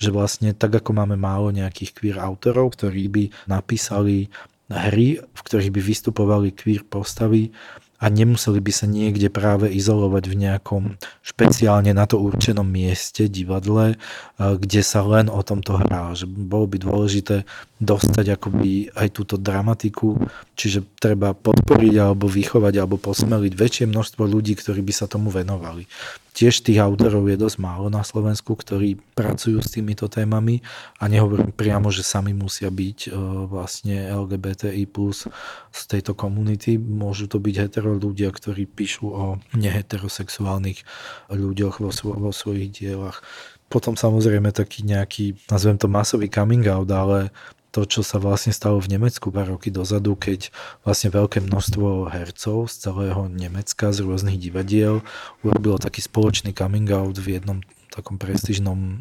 že 0.00 0.10
vlastne 0.10 0.56
tak 0.56 0.74
ako 0.80 0.96
máme 0.96 1.14
málo 1.14 1.52
nejakých 1.52 1.90
queer 1.92 2.16
autorov, 2.18 2.74
ktorí 2.74 3.06
by 3.12 3.24
napísali 3.46 4.32
hry, 4.72 5.20
v 5.20 5.40
ktorých 5.44 5.74
by 5.74 5.80
vystupovali 5.82 6.48
queer 6.56 6.82
postavy, 6.86 7.52
a 8.00 8.08
nemuseli 8.08 8.64
by 8.64 8.72
sa 8.72 8.88
niekde 8.88 9.28
práve 9.28 9.68
izolovať 9.68 10.24
v 10.32 10.34
nejakom 10.48 10.82
špeciálne 11.20 11.92
na 11.92 12.08
to 12.08 12.16
určenom 12.16 12.64
mieste, 12.64 13.28
divadle, 13.28 13.94
eh, 13.94 14.54
kde 14.56 14.80
sa 14.80 15.04
len 15.04 15.28
o 15.28 15.44
tomto 15.44 15.76
hrá. 15.76 16.16
Že 16.16 16.26
bolo 16.26 16.64
by 16.64 16.76
dôležité 16.80 17.44
dostať 17.80 18.40
akoby 18.40 18.92
aj 18.92 19.08
túto 19.12 19.40
dramatiku, 19.40 20.16
čiže 20.52 20.84
treba 21.00 21.32
podporiť 21.32 21.94
alebo 21.96 22.28
vychovať 22.28 22.74
alebo 22.76 23.00
posmeliť 23.00 23.52
väčšie 23.56 23.84
množstvo 23.88 24.24
ľudí, 24.24 24.52
ktorí 24.56 24.84
by 24.84 24.92
sa 24.92 25.08
tomu 25.08 25.32
venovali. 25.32 25.88
Tiež 26.30 26.62
tých 26.62 26.78
autorov 26.78 27.26
je 27.26 27.34
dosť 27.34 27.58
málo 27.58 27.90
na 27.90 28.06
Slovensku, 28.06 28.54
ktorí 28.54 29.02
pracujú 29.18 29.58
s 29.58 29.74
týmito 29.74 30.06
témami 30.06 30.62
a 31.02 31.10
nehovorím 31.10 31.50
priamo, 31.50 31.90
že 31.90 32.06
sami 32.06 32.30
musia 32.30 32.70
byť 32.70 32.98
e, 33.08 33.18
vlastne 33.50 34.06
LGBTI 34.14 34.86
plus 34.86 35.26
z 35.74 35.80
tejto 35.90 36.14
komunity. 36.14 36.78
Môžu 36.78 37.26
to 37.26 37.42
byť 37.42 37.54
hetero 37.66 37.89
ľudia, 37.96 38.30
ktorí 38.30 38.66
píšu 38.66 39.06
o 39.10 39.24
neheterosexuálnych 39.56 40.84
ľuďoch 41.30 41.82
vo, 41.82 41.90
svo- 41.90 42.18
vo 42.18 42.30
svojich 42.30 42.70
dielach. 42.70 43.22
Potom 43.70 43.94
samozrejme 43.94 44.50
taký 44.50 44.82
nejaký, 44.82 45.38
nazvem 45.46 45.78
to 45.78 45.86
masový 45.86 46.26
coming 46.26 46.66
out, 46.66 46.90
ale 46.90 47.30
to, 47.70 47.86
čo 47.86 48.02
sa 48.02 48.18
vlastne 48.18 48.50
stalo 48.50 48.82
v 48.82 48.98
Nemecku 48.98 49.30
pár 49.30 49.54
roky 49.54 49.70
dozadu, 49.70 50.18
keď 50.18 50.50
vlastne 50.82 51.14
veľké 51.14 51.38
množstvo 51.38 52.10
hercov 52.10 52.66
z 52.66 52.74
celého 52.90 53.30
Nemecka, 53.30 53.94
z 53.94 54.02
rôznych 54.02 54.42
divadiel 54.42 55.06
urobilo 55.46 55.78
taký 55.78 56.02
spoločný 56.02 56.50
coming 56.50 56.90
out 56.90 57.14
v 57.14 57.38
jednom 57.38 57.62
takom 57.90 58.18
prestížnom 58.18 58.78
eh, 58.78 58.98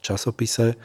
časopise 0.00 0.76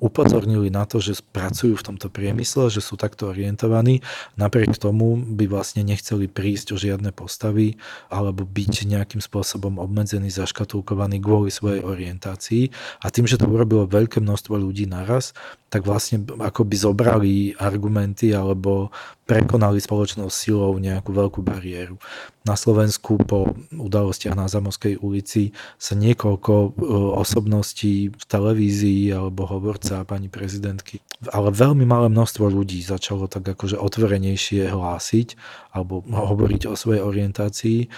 upozornili 0.00 0.72
na 0.72 0.88
to, 0.88 0.98
že 0.98 1.20
pracujú 1.20 1.76
v 1.76 1.86
tomto 1.92 2.08
priemysle, 2.08 2.72
že 2.72 2.80
sú 2.80 2.96
takto 2.96 3.28
orientovaní. 3.30 4.00
Napriek 4.40 4.74
tomu 4.80 5.20
by 5.20 5.46
vlastne 5.46 5.84
nechceli 5.84 6.26
prísť 6.26 6.74
o 6.74 6.80
žiadne 6.80 7.12
postavy 7.12 7.76
alebo 8.08 8.48
byť 8.48 8.88
nejakým 8.88 9.20
spôsobom 9.20 9.76
obmedzený, 9.76 10.32
zaškatulkovaný 10.32 11.20
kvôli 11.20 11.52
svojej 11.52 11.84
orientácii. 11.84 12.72
A 13.04 13.12
tým, 13.12 13.28
že 13.28 13.36
to 13.36 13.46
urobilo 13.46 13.84
veľké 13.84 14.18
množstvo 14.24 14.56
ľudí 14.56 14.88
naraz, 14.88 15.36
tak 15.70 15.86
vlastne 15.86 16.26
ako 16.26 16.66
by 16.66 16.76
zobrali 16.76 17.34
argumenty 17.54 18.34
alebo 18.34 18.90
prekonali 19.22 19.78
spoločnou 19.78 20.26
silou 20.26 20.74
nejakú 20.82 21.14
veľkú 21.14 21.46
bariéru. 21.46 21.94
Na 22.42 22.58
Slovensku 22.58 23.14
po 23.22 23.54
udalostiach 23.70 24.34
na 24.34 24.50
Zamovskej 24.50 24.98
ulici 24.98 25.54
sa 25.78 25.94
niekoľko 25.94 26.52
e, 26.58 26.68
osobností 27.14 28.10
v 28.10 28.24
televízii 28.26 29.14
alebo 29.14 29.46
hovorca 29.90 30.06
pani 30.06 30.28
prezidentky, 30.30 31.02
ale 31.34 31.50
veľmi 31.50 31.82
malé 31.82 32.06
množstvo 32.08 32.46
ľudí 32.46 32.78
začalo 32.80 33.26
tak 33.26 33.42
akože 33.42 33.76
otvorenejšie 33.76 34.70
hlásiť 34.70 35.34
alebo 35.74 36.06
hovoriť 36.06 36.70
o 36.70 36.74
svojej 36.78 37.02
orientácii 37.02 37.90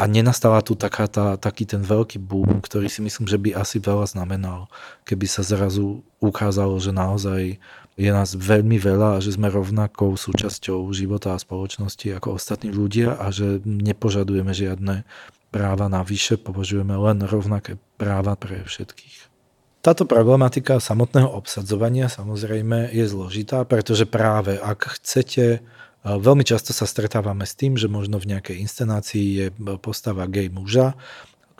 a 0.00 0.08
nenastala 0.08 0.64
tu 0.64 0.72
taká 0.78 1.10
tá, 1.10 1.36
taký 1.36 1.68
ten 1.68 1.84
veľký 1.84 2.22
boom, 2.22 2.64
ktorý 2.64 2.88
si 2.88 3.04
myslím, 3.04 3.28
že 3.28 3.36
by 3.36 3.52
asi 3.52 3.76
veľa 3.82 4.08
znamenal, 4.08 4.72
keby 5.04 5.28
sa 5.28 5.44
zrazu 5.44 6.00
ukázalo, 6.22 6.80
že 6.80 6.94
naozaj 6.94 7.60
je 8.00 8.10
nás 8.14 8.32
veľmi 8.32 8.80
veľa 8.80 9.20
a 9.20 9.22
že 9.22 9.36
sme 9.36 9.52
rovnakou 9.52 10.16
súčasťou 10.16 10.88
života 10.96 11.36
a 11.36 11.42
spoločnosti 11.42 12.16
ako 12.16 12.40
ostatní 12.40 12.72
ľudia 12.72 13.12
a 13.12 13.28
že 13.28 13.60
nepožadujeme 13.60 14.56
žiadne 14.56 15.04
práva 15.52 15.90
navyše, 15.90 16.40
považujeme 16.40 16.96
len 16.96 17.20
rovnaké 17.26 17.76
práva 18.00 18.40
pre 18.40 18.64
všetkých. 18.64 19.29
Táto 19.80 20.04
problematika 20.04 20.76
samotného 20.76 21.32
obsadzovania 21.32 22.12
samozrejme 22.12 22.92
je 22.92 23.04
zložitá, 23.08 23.64
pretože 23.64 24.04
práve 24.04 24.60
ak 24.60 25.00
chcete 25.00 25.64
Veľmi 26.00 26.48
často 26.48 26.72
sa 26.72 26.88
stretávame 26.88 27.44
s 27.44 27.52
tým, 27.52 27.76
že 27.76 27.84
možno 27.84 28.16
v 28.16 28.32
nejakej 28.32 28.64
inscenácii 28.64 29.26
je 29.36 29.46
postava 29.76 30.24
gay 30.24 30.48
muža, 30.48 30.96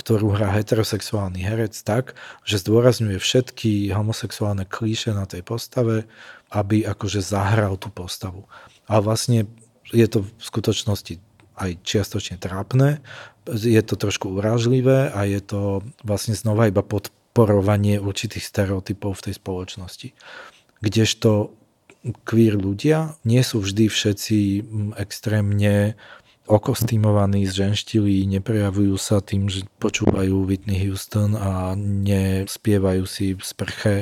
ktorú 0.00 0.32
hrá 0.32 0.48
heterosexuálny 0.56 1.44
herec 1.44 1.76
tak, 1.84 2.16
že 2.48 2.56
zdôrazňuje 2.56 3.20
všetky 3.20 3.92
homosexuálne 3.92 4.64
klíše 4.64 5.12
na 5.12 5.28
tej 5.28 5.44
postave, 5.44 6.08
aby 6.48 6.88
akože 6.88 7.20
zahral 7.20 7.76
tú 7.76 7.92
postavu. 7.92 8.48
A 8.88 9.04
vlastne 9.04 9.44
je 9.92 10.08
to 10.08 10.24
v 10.24 10.30
skutočnosti 10.40 11.20
aj 11.60 11.76
čiastočne 11.84 12.40
trápne, 12.40 13.04
je 13.44 13.82
to 13.84 14.00
trošku 14.00 14.32
urážlivé 14.40 15.12
a 15.12 15.28
je 15.28 15.44
to 15.44 15.84
vlastne 16.00 16.32
znova 16.32 16.72
iba 16.72 16.80
podporovanie 17.30 18.02
určitých 18.02 18.42
stereotypov 18.42 19.22
v 19.22 19.30
tej 19.30 19.34
spoločnosti. 19.38 20.08
Kdežto 20.82 21.54
queer 22.26 22.58
ľudia 22.58 23.14
nie 23.22 23.40
sú 23.46 23.62
vždy 23.62 23.86
všetci 23.86 24.38
mm, 24.60 24.90
extrémne 24.98 25.94
okostýmovaní, 26.50 27.46
zženštili, 27.46 28.26
neprejavujú 28.26 28.98
sa 28.98 29.22
tým, 29.22 29.46
že 29.46 29.62
počúvajú 29.78 30.42
Whitney 30.42 30.82
Houston 30.82 31.38
a 31.38 31.78
nespievajú 31.78 33.06
si 33.06 33.38
v 33.38 33.42
sprche 33.44 33.94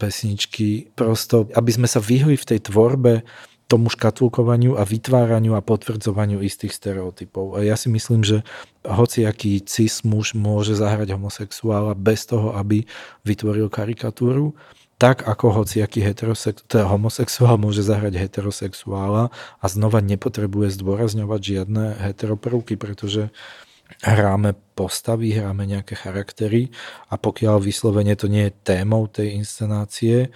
pesničky. 0.00 0.88
Prosto, 0.96 1.52
aby 1.52 1.68
sme 1.68 1.84
sa 1.84 2.00
vyhli 2.00 2.40
v 2.40 2.48
tej 2.48 2.72
tvorbe 2.72 3.28
tomu 3.72 3.88
škatulkovaniu 3.88 4.76
a 4.76 4.84
vytváraniu 4.84 5.56
a 5.56 5.64
potvrdzovaniu 5.64 6.44
istých 6.44 6.76
stereotypov. 6.76 7.56
A 7.56 7.64
ja 7.64 7.80
si 7.80 7.88
myslím, 7.88 8.20
že 8.20 8.44
hociaký 8.84 9.64
cis 9.64 10.04
muž 10.04 10.36
môže 10.36 10.76
zahrať 10.76 11.16
homosexuála 11.16 11.96
bez 11.96 12.28
toho, 12.28 12.52
aby 12.52 12.84
vytvoril 13.24 13.72
karikatúru 13.72 14.52
tak 15.02 15.26
ako 15.26 15.66
hociaký 15.66 15.98
heterosex, 15.98 16.62
teda 16.70 16.86
homosexuál 16.86 17.58
môže 17.58 17.82
zahrať 17.82 18.22
heterosexuála 18.22 19.34
a 19.34 19.64
znova 19.66 19.98
nepotrebuje 19.98 20.78
zdôrazňovať 20.78 21.40
žiadne 21.42 21.84
heteroprvky, 21.98 22.78
pretože 22.78 23.34
hráme 24.06 24.54
postavy, 24.78 25.34
hráme 25.34 25.66
nejaké 25.66 25.98
charaktery 25.98 26.70
a 27.10 27.18
pokiaľ 27.18 27.58
vyslovene 27.60 28.14
to 28.14 28.30
nie 28.30 28.46
je 28.46 28.56
témou 28.62 29.10
tej 29.10 29.42
inscenácie, 29.42 30.30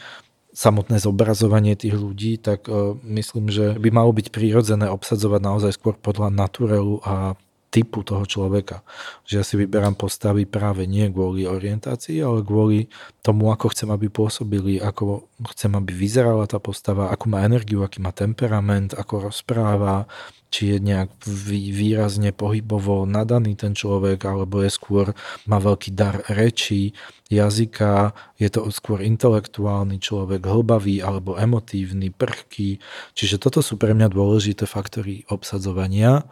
samotné 0.57 0.97
zobrazovanie 0.97 1.77
tých 1.77 1.93
ľudí, 1.93 2.41
tak 2.41 2.65
uh, 2.67 2.97
myslím, 3.05 3.53
že 3.53 3.77
by 3.77 3.93
malo 3.93 4.17
byť 4.17 4.33
prírodzené 4.33 4.89
obsadzovať 4.89 5.41
naozaj 5.45 5.73
skôr 5.77 6.01
podľa 6.01 6.33
naturelu 6.33 7.05
a 7.05 7.37
typu 7.77 8.01
toho 8.01 8.25
človeka. 8.25 8.81
Že 9.29 9.35
ja 9.37 9.45
si 9.45 9.55
vyberám 9.61 10.01
postavy 10.01 10.49
práve 10.49 10.89
nie 10.89 11.13
kvôli 11.13 11.45
orientácii, 11.45 12.25
ale 12.25 12.41
kvôli 12.41 12.89
tomu, 13.21 13.53
ako 13.53 13.69
chcem, 13.77 13.93
aby 13.93 14.09
pôsobili, 14.09 14.81
ako 14.81 15.29
chcem, 15.53 15.77
aby 15.77 15.93
vyzerala 15.93 16.49
tá 16.49 16.57
postava, 16.57 17.13
akú 17.13 17.29
má 17.29 17.45
energiu, 17.45 17.85
aký 17.85 18.01
má 18.01 18.17
temperament, 18.17 18.97
ako 18.97 19.29
rozpráva, 19.29 20.09
či 20.51 20.73
je 20.73 20.79
nejak 20.79 21.11
výrazne 21.53 22.31
pohybovo 22.31 23.05
nadaný 23.05 23.59
ten 23.59 23.75
človek, 23.75 24.23
alebo 24.25 24.63
je 24.63 24.71
skôr, 24.71 25.13
má 25.45 25.59
veľký 25.59 25.91
dar 25.93 26.23
reči, 26.31 26.95
jazyka, 27.27 28.15
je 28.39 28.49
to 28.49 28.71
skôr 28.71 29.03
intelektuálny 29.03 29.99
človek, 29.99 30.47
hlbavý 30.47 31.03
alebo 31.03 31.35
emotívny, 31.35 32.15
prchký. 32.15 32.79
Čiže 33.19 33.43
toto 33.43 33.61
sú 33.61 33.75
pre 33.77 33.93
mňa 33.93 34.09
dôležité 34.09 34.65
faktory 34.65 35.27
obsadzovania 35.27 36.25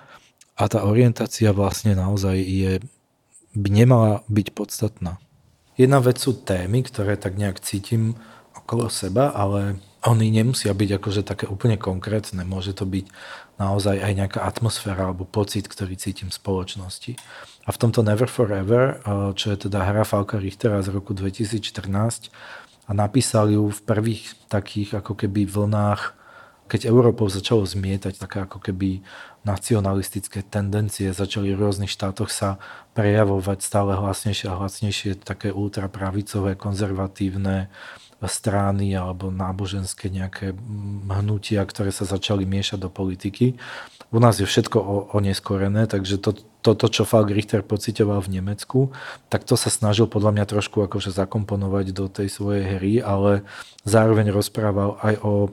a 0.55 0.65
tá 0.71 0.87
orientácia 0.87 1.51
vlastne 1.51 1.99
naozaj 1.99 2.37
je, 2.39 2.73
by 3.59 3.69
nemala 3.71 4.23
byť 4.31 4.47
podstatná. 4.55 5.19
Jedna 5.75 5.99
vec 5.99 6.23
sú 6.23 6.39
témy, 6.39 6.87
ktoré 6.87 7.19
tak 7.19 7.35
nejak 7.35 7.59
cítim 7.59 8.15
okolo 8.55 8.87
seba, 8.87 9.35
ale 9.35 9.83
oni 10.05 10.29
nemusia 10.29 10.77
byť 10.77 10.91
akože 11.01 11.23
také 11.25 11.49
úplne 11.49 11.81
konkrétne. 11.81 12.45
Môže 12.45 12.77
to 12.77 12.85
byť 12.85 13.09
naozaj 13.57 13.97
aj 14.05 14.13
nejaká 14.13 14.41
atmosféra 14.45 15.09
alebo 15.09 15.25
pocit, 15.25 15.65
ktorý 15.65 15.97
cítim 15.97 16.29
v 16.29 16.37
spoločnosti. 16.37 17.17
A 17.65 17.73
v 17.73 17.81
tomto 17.81 18.05
Never 18.05 18.29
Forever, 18.29 19.01
eh, 19.01 19.33
čo 19.33 19.57
je 19.57 19.69
teda 19.69 19.81
hra 19.89 20.05
Falka 20.05 20.37
Richtera 20.37 20.85
z 20.85 20.93
roku 20.93 21.17
2014 21.17 22.29
a 22.85 22.93
napísali 22.93 23.57
ju 23.57 23.73
v 23.73 23.81
prvých 23.81 24.37
takých 24.53 25.01
ako 25.01 25.17
keby 25.17 25.49
vlnách, 25.49 26.13
keď 26.69 26.89
Európou 26.89 27.29
začalo 27.29 27.65
zmietať 27.65 28.17
také 28.17 28.45
ako 28.45 28.61
keby 28.61 29.05
nacionalistické 29.45 30.41
tendencie, 30.41 31.13
začali 31.13 31.53
v 31.53 31.61
rôznych 31.61 31.93
štátoch 31.93 32.33
sa 32.33 32.57
prejavovať 32.97 33.61
stále 33.61 33.93
hlasnejšie 33.93 34.49
a 34.49 34.57
hlasnejšie 34.57 35.21
také 35.21 35.53
ultrapravicové, 35.53 36.57
konzervatívne 36.57 37.69
strany 38.25 38.95
alebo 38.95 39.29
náboženské 39.29 40.09
nejaké 40.09 40.55
hnutia, 41.11 41.61
ktoré 41.67 41.91
sa 41.91 42.07
začali 42.07 42.47
miešať 42.47 42.79
do 42.87 42.91
politiky. 42.91 43.59
U 44.15 44.19
nás 44.23 44.39
je 44.39 44.47
všetko 44.47 45.11
oneskorené, 45.13 45.91
takže 45.91 46.23
to, 46.23 46.39
toto, 46.63 46.87
čo 46.89 47.03
Falk 47.03 47.35
Richter 47.35 47.67
pocitoval 47.67 48.23
v 48.23 48.41
Nemecku, 48.41 48.95
tak 49.29 49.45
to 49.45 49.59
sa 49.59 49.69
snažil 49.69 50.07
podľa 50.07 50.39
mňa 50.39 50.45
trošku 50.47 50.81
akože 50.87 51.11
zakomponovať 51.11 51.87
do 51.93 52.07
tej 52.07 52.31
svojej 52.31 52.79
hry, 52.79 52.93
ale 53.03 53.43
zároveň 53.83 54.31
rozprával 54.31 54.97
aj 55.03 55.15
o 55.21 55.53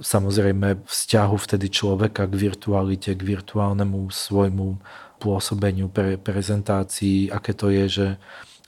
samozrejme 0.00 0.88
vzťahu 0.88 1.36
vtedy 1.36 1.68
človeka 1.68 2.24
k 2.24 2.34
virtualite, 2.36 3.12
k 3.12 3.22
virtuálnemu 3.22 4.08
svojmu 4.08 4.80
pôsobeniu, 5.20 5.86
pre 5.86 6.18
prezentácii, 6.18 7.30
aké 7.30 7.52
to 7.54 7.70
je, 7.70 7.84
že 7.88 8.06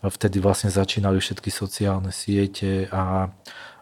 vtedy 0.09 0.41
vlastne 0.41 0.73
začínali 0.73 1.21
všetky 1.21 1.49
sociálne 1.53 2.11
siete 2.11 2.89
a 2.93 3.33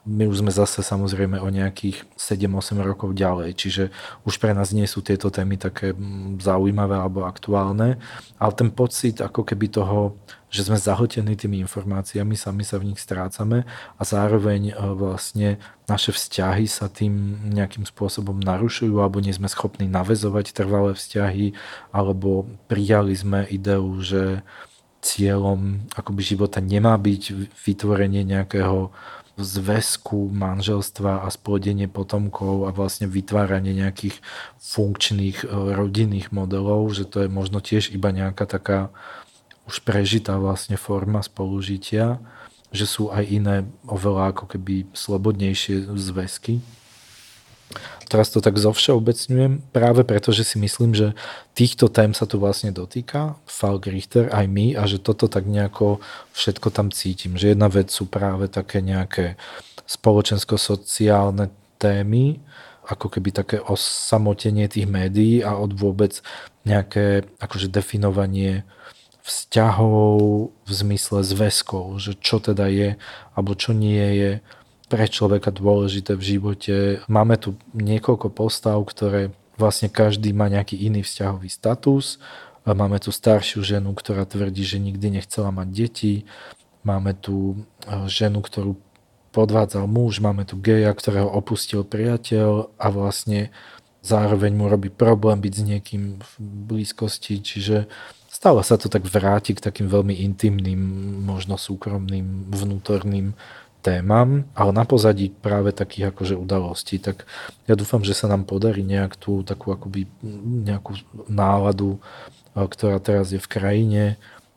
my 0.02 0.26
už 0.26 0.42
sme 0.42 0.50
zase 0.50 0.82
samozrejme 0.82 1.38
o 1.38 1.46
nejakých 1.46 2.02
7-8 2.18 2.82
rokov 2.82 3.14
ďalej, 3.14 3.54
čiže 3.54 3.84
už 4.26 4.42
pre 4.42 4.50
nás 4.50 4.74
nie 4.74 4.86
sú 4.90 4.98
tieto 4.98 5.30
témy 5.30 5.54
také 5.54 5.94
mm, 5.94 6.42
zaujímavé 6.42 6.98
alebo 6.98 7.22
aktuálne, 7.22 8.02
ale 8.34 8.52
ten 8.58 8.74
pocit 8.74 9.22
ako 9.22 9.46
keby 9.46 9.70
toho, 9.70 10.18
že 10.50 10.66
sme 10.66 10.74
zahltení 10.74 11.38
tými 11.38 11.62
informáciami, 11.62 12.34
sami 12.34 12.66
sa 12.66 12.82
v 12.82 12.90
nich 12.90 12.98
strácame 12.98 13.62
a 13.94 14.02
zároveň 14.02 14.74
e, 14.74 14.84
vlastne 14.90 15.62
naše 15.86 16.10
vzťahy 16.10 16.66
sa 16.66 16.90
tým 16.90 17.38
nejakým 17.54 17.86
spôsobom 17.86 18.42
narušujú 18.42 18.98
alebo 18.98 19.22
nie 19.22 19.30
sme 19.30 19.46
schopní 19.46 19.86
navezovať 19.86 20.50
trvalé 20.50 20.98
vzťahy 20.98 21.54
alebo 21.94 22.50
prijali 22.66 23.14
sme 23.14 23.46
ideu, 23.46 23.86
že 24.02 24.42
cieľom 25.02 25.90
akoby 25.98 26.22
života 26.22 26.62
nemá 26.62 26.94
byť 26.94 27.50
vytvorenie 27.66 28.22
nejakého 28.22 28.94
zväzku, 29.34 30.28
manželstva 30.30 31.24
a 31.24 31.28
splodenie 31.32 31.88
potomkov 31.88 32.68
a 32.68 32.70
vlastne 32.70 33.08
vytváranie 33.08 33.74
nejakých 33.74 34.20
funkčných 34.60 35.42
e, 35.42 35.46
rodinných 35.50 36.30
modelov, 36.30 36.92
že 36.92 37.08
to 37.08 37.24
je 37.24 37.28
možno 37.32 37.64
tiež 37.64 37.90
iba 37.90 38.12
nejaká 38.12 38.44
taká 38.44 38.92
už 39.64 39.80
prežitá 39.82 40.36
vlastne 40.36 40.76
forma 40.76 41.24
spolužitia, 41.24 42.20
že 42.74 42.84
sú 42.84 43.08
aj 43.08 43.24
iné 43.24 43.56
oveľa 43.88 44.36
ako 44.36 44.44
keby 44.56 44.90
slobodnejšie 44.92 45.92
zväzky. 45.96 46.60
Teraz 48.08 48.28
to 48.28 48.44
tak 48.44 48.60
zovšeobecňujem, 48.60 49.72
práve 49.72 50.04
preto, 50.04 50.36
že 50.36 50.44
si 50.44 50.60
myslím, 50.60 50.92
že 50.92 51.16
týchto 51.56 51.88
tém 51.88 52.12
sa 52.12 52.28
tu 52.28 52.36
vlastne 52.36 52.68
dotýka, 52.68 53.40
Falk 53.48 53.88
Richter, 53.88 54.28
aj 54.28 54.46
my, 54.52 54.76
a 54.76 54.84
že 54.84 55.00
toto 55.00 55.32
tak 55.32 55.48
nejako 55.48 56.04
všetko 56.36 56.68
tam 56.68 56.92
cítim. 56.92 57.40
Že 57.40 57.56
jedna 57.56 57.72
vec 57.72 57.88
sú 57.88 58.04
práve 58.04 58.52
také 58.52 58.84
nejaké 58.84 59.40
spoločensko-sociálne 59.88 61.48
témy, 61.80 62.38
ako 62.82 63.06
keby 63.08 63.30
také 63.32 63.56
osamotenie 63.62 64.66
tých 64.66 64.90
médií 64.90 65.40
a 65.40 65.56
od 65.56 65.72
vôbec 65.72 66.18
nejaké 66.66 67.24
akože 67.38 67.70
definovanie 67.70 68.66
vzťahov 69.22 70.50
v 70.50 70.70
zmysle 70.70 71.22
zväzkov, 71.22 72.02
že 72.02 72.18
čo 72.18 72.42
teda 72.42 72.66
je, 72.66 72.98
alebo 73.38 73.54
čo 73.54 73.70
nie 73.70 74.02
je, 74.18 74.32
pre 74.92 75.08
človeka 75.08 75.48
dôležité 75.48 76.12
v 76.20 76.36
živote. 76.36 76.74
Máme 77.08 77.40
tu 77.40 77.56
niekoľko 77.72 78.28
postav, 78.28 78.76
ktoré 78.84 79.32
vlastne 79.56 79.88
každý 79.88 80.36
má 80.36 80.52
nejaký 80.52 80.76
iný 80.76 81.00
vzťahový 81.00 81.48
status. 81.48 82.20
Máme 82.68 83.00
tu 83.00 83.08
staršiu 83.08 83.64
ženu, 83.64 83.96
ktorá 83.96 84.28
tvrdí, 84.28 84.60
že 84.68 84.76
nikdy 84.76 85.16
nechcela 85.16 85.48
mať 85.48 85.68
deti. 85.72 86.14
Máme 86.84 87.16
tu 87.16 87.64
e, 87.88 88.04
ženu, 88.04 88.44
ktorú 88.44 88.76
podvádzal 89.32 89.88
muž, 89.88 90.20
máme 90.20 90.44
tu 90.44 90.60
geja, 90.60 90.92
ktorého 90.92 91.24
opustil 91.24 91.88
priateľ 91.88 92.76
a 92.76 92.86
vlastne 92.92 93.48
zároveň 94.04 94.52
mu 94.52 94.68
robí 94.68 94.92
problém 94.92 95.40
byť 95.40 95.54
s 95.56 95.62
niekým 95.64 96.02
v 96.20 96.32
blízkosti, 96.68 97.40
čiže 97.40 97.88
stále 98.28 98.60
sa 98.60 98.76
to 98.76 98.92
tak 98.92 99.08
vráti 99.08 99.56
k 99.56 99.64
takým 99.64 99.88
veľmi 99.88 100.20
intimným, 100.20 100.80
možno 101.24 101.56
súkromným, 101.56 102.52
vnútorným 102.52 103.32
témam, 103.82 104.46
ale 104.54 104.70
na 104.70 104.86
pozadí 104.86 105.34
práve 105.34 105.74
takých 105.74 106.14
akože 106.14 106.38
udalostí. 106.38 107.02
Tak 107.02 107.26
ja 107.66 107.74
dúfam, 107.74 108.06
že 108.06 108.14
sa 108.14 108.30
nám 108.30 108.46
podarí 108.46 108.86
nejak 108.86 109.18
tú 109.18 109.42
takú 109.42 109.74
akoby 109.74 110.06
nejakú 110.70 111.02
náladu, 111.26 111.98
ktorá 112.54 113.02
teraz 113.02 113.34
je 113.34 113.42
v 113.42 113.50
krajine, 113.50 114.04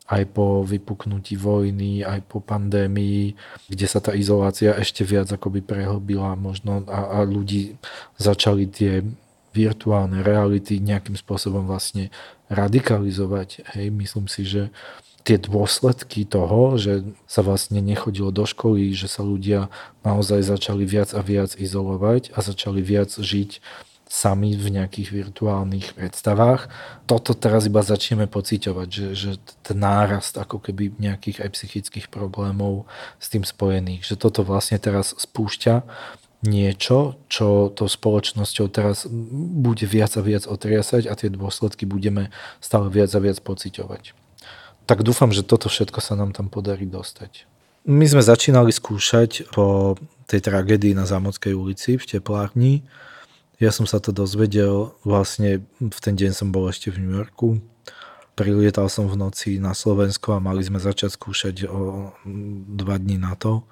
aj 0.06 0.22
po 0.30 0.62
vypuknutí 0.62 1.34
vojny, 1.34 2.06
aj 2.06 2.30
po 2.30 2.38
pandémii, 2.38 3.34
kde 3.66 3.86
sa 3.90 3.98
tá 3.98 4.14
izolácia 4.14 4.70
ešte 4.78 5.02
viac 5.02 5.26
akoby 5.34 5.66
prehlbila 5.66 6.38
možno 6.38 6.86
a, 6.86 7.18
a 7.18 7.26
ľudí 7.26 7.74
začali 8.14 8.70
tie 8.70 9.02
virtuálne 9.50 10.22
reality 10.22 10.78
nejakým 10.78 11.18
spôsobom 11.18 11.66
vlastne 11.66 12.14
radikalizovať. 12.46 13.66
Hej, 13.74 13.90
myslím 13.90 14.26
si, 14.30 14.46
že 14.46 14.62
tie 15.26 15.42
dôsledky 15.42 16.22
toho, 16.22 16.78
že 16.78 17.02
sa 17.26 17.42
vlastne 17.42 17.82
nechodilo 17.82 18.30
do 18.30 18.46
školy, 18.46 18.94
že 18.94 19.10
sa 19.10 19.26
ľudia 19.26 19.74
naozaj 20.06 20.46
začali 20.46 20.86
viac 20.86 21.10
a 21.10 21.20
viac 21.20 21.58
izolovať 21.58 22.30
a 22.30 22.38
začali 22.46 22.78
viac 22.78 23.10
žiť 23.10 23.58
sami 24.06 24.54
v 24.54 24.78
nejakých 24.78 25.10
virtuálnych 25.10 25.98
predstavách. 25.98 26.70
Toto 27.10 27.34
teraz 27.34 27.66
iba 27.66 27.82
začneme 27.82 28.30
pociťovať, 28.30 28.86
že, 28.86 29.08
že 29.18 29.30
ten 29.66 29.82
nárast 29.82 30.38
ako 30.38 30.62
keby 30.62 30.94
nejakých 31.02 31.42
aj 31.42 31.50
psychických 31.58 32.06
problémov 32.06 32.86
s 33.18 33.26
tým 33.26 33.42
spojených, 33.42 34.06
že 34.06 34.14
toto 34.14 34.46
vlastne 34.46 34.78
teraz 34.78 35.10
spúšťa 35.10 35.82
niečo, 36.46 37.18
čo 37.26 37.74
to 37.74 37.90
spoločnosťou 37.90 38.70
teraz 38.70 39.10
bude 39.58 39.82
viac 39.90 40.14
a 40.14 40.22
viac 40.22 40.46
otriasať 40.46 41.10
a 41.10 41.18
tie 41.18 41.26
dôsledky 41.26 41.82
budeme 41.82 42.30
stále 42.62 42.86
viac 42.86 43.10
a 43.10 43.18
viac 43.18 43.42
pociťovať 43.42 44.25
tak 44.86 45.02
dúfam, 45.02 45.34
že 45.34 45.42
toto 45.42 45.66
všetko 45.66 45.98
sa 45.98 46.14
nám 46.14 46.30
tam 46.30 46.46
podarí 46.46 46.86
dostať. 46.86 47.50
My 47.86 48.06
sme 48.06 48.22
začínali 48.22 48.74
skúšať 48.74 49.50
po 49.54 49.94
tej 50.26 50.42
tragédii 50.42 50.94
na 50.94 51.06
Zámodskej 51.06 51.54
ulici 51.54 51.98
v 51.98 52.06
teplárni. 52.06 52.82
Ja 53.62 53.70
som 53.70 53.86
sa 53.86 54.02
to 54.02 54.10
dozvedel, 54.10 54.90
vlastne 55.06 55.62
v 55.78 55.98
ten 56.02 56.18
deň 56.18 56.34
som 56.34 56.50
bol 56.50 56.66
ešte 56.66 56.90
v 56.90 57.06
New 57.06 57.14
Yorku. 57.14 57.62
Prilietal 58.34 58.90
som 58.90 59.06
v 59.06 59.16
noci 59.16 59.62
na 59.62 59.72
Slovensko 59.72 60.34
a 60.36 60.42
mali 60.42 60.66
sme 60.66 60.82
začať 60.82 61.14
skúšať 61.14 61.70
o 61.70 62.12
dva 62.74 62.98
dní 62.98 63.22
na 63.22 63.38
to. 63.38 63.64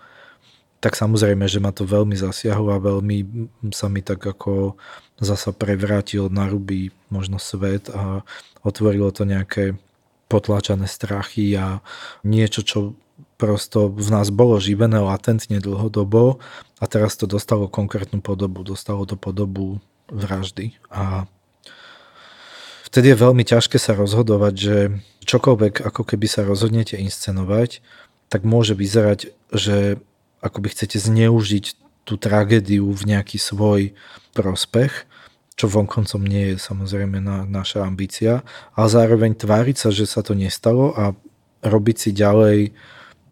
Tak 0.79 0.97
samozrejme, 0.97 1.45
že 1.51 1.61
ma 1.61 1.75
to 1.75 1.85
veľmi 1.85 2.17
zasiahlo 2.17 2.73
a 2.73 2.81
veľmi 2.81 3.51
sa 3.75 3.91
mi 3.91 4.01
tak 4.01 4.25
ako 4.25 4.79
zasa 5.21 5.53
prevrátil 5.53 6.31
na 6.31 6.49
ruby 6.49 6.95
možno 7.11 7.37
svet 7.43 7.91
a 7.93 8.25
otvorilo 8.65 9.13
to 9.13 9.29
nejaké 9.29 9.77
potláčané 10.35 10.91
strachy 10.91 11.55
a 11.55 11.79
niečo, 12.27 12.67
čo 12.67 12.79
prosto 13.39 13.87
v 13.87 14.09
nás 14.11 14.35
bolo 14.35 14.59
živené 14.59 14.99
latentne 14.99 15.63
dlhodobo 15.63 16.43
a 16.83 16.85
teraz 16.91 17.15
to 17.15 17.31
dostalo 17.31 17.71
konkrétnu 17.71 18.19
podobu. 18.19 18.67
Dostalo 18.67 19.07
to 19.07 19.15
podobu 19.15 19.79
vraždy 20.11 20.75
a 20.91 21.31
vtedy 22.91 23.15
je 23.15 23.23
veľmi 23.23 23.43
ťažké 23.47 23.79
sa 23.79 23.95
rozhodovať, 23.95 24.55
že 24.55 24.77
čokoľvek 25.27 25.83
ako 25.83 26.03
keby 26.03 26.27
sa 26.27 26.47
rozhodnete 26.47 26.99
inscenovať, 26.99 27.83
tak 28.31 28.43
môže 28.43 28.75
vyzerať, 28.75 29.35
že 29.55 30.03
akoby 30.43 30.69
chcete 30.75 30.99
zneužiť 30.99 31.65
tú 32.05 32.21
tragédiu 32.21 32.87
v 32.93 33.03
nejaký 33.17 33.41
svoj 33.41 33.97
prospech, 34.37 35.09
čo 35.55 35.71
vonkoncom 35.71 36.23
nie 36.27 36.55
je 36.55 36.57
samozrejme 36.59 37.23
na, 37.23 37.47
naša 37.47 37.87
ambícia, 37.87 38.43
ale 38.75 38.89
zároveň 38.91 39.39
tváriť 39.39 39.77
sa, 39.79 39.89
že 39.95 40.05
sa 40.05 40.21
to 40.27 40.35
nestalo 40.35 40.91
a 40.95 41.15
robiť 41.63 41.97
si 41.97 42.11
ďalej 42.11 42.75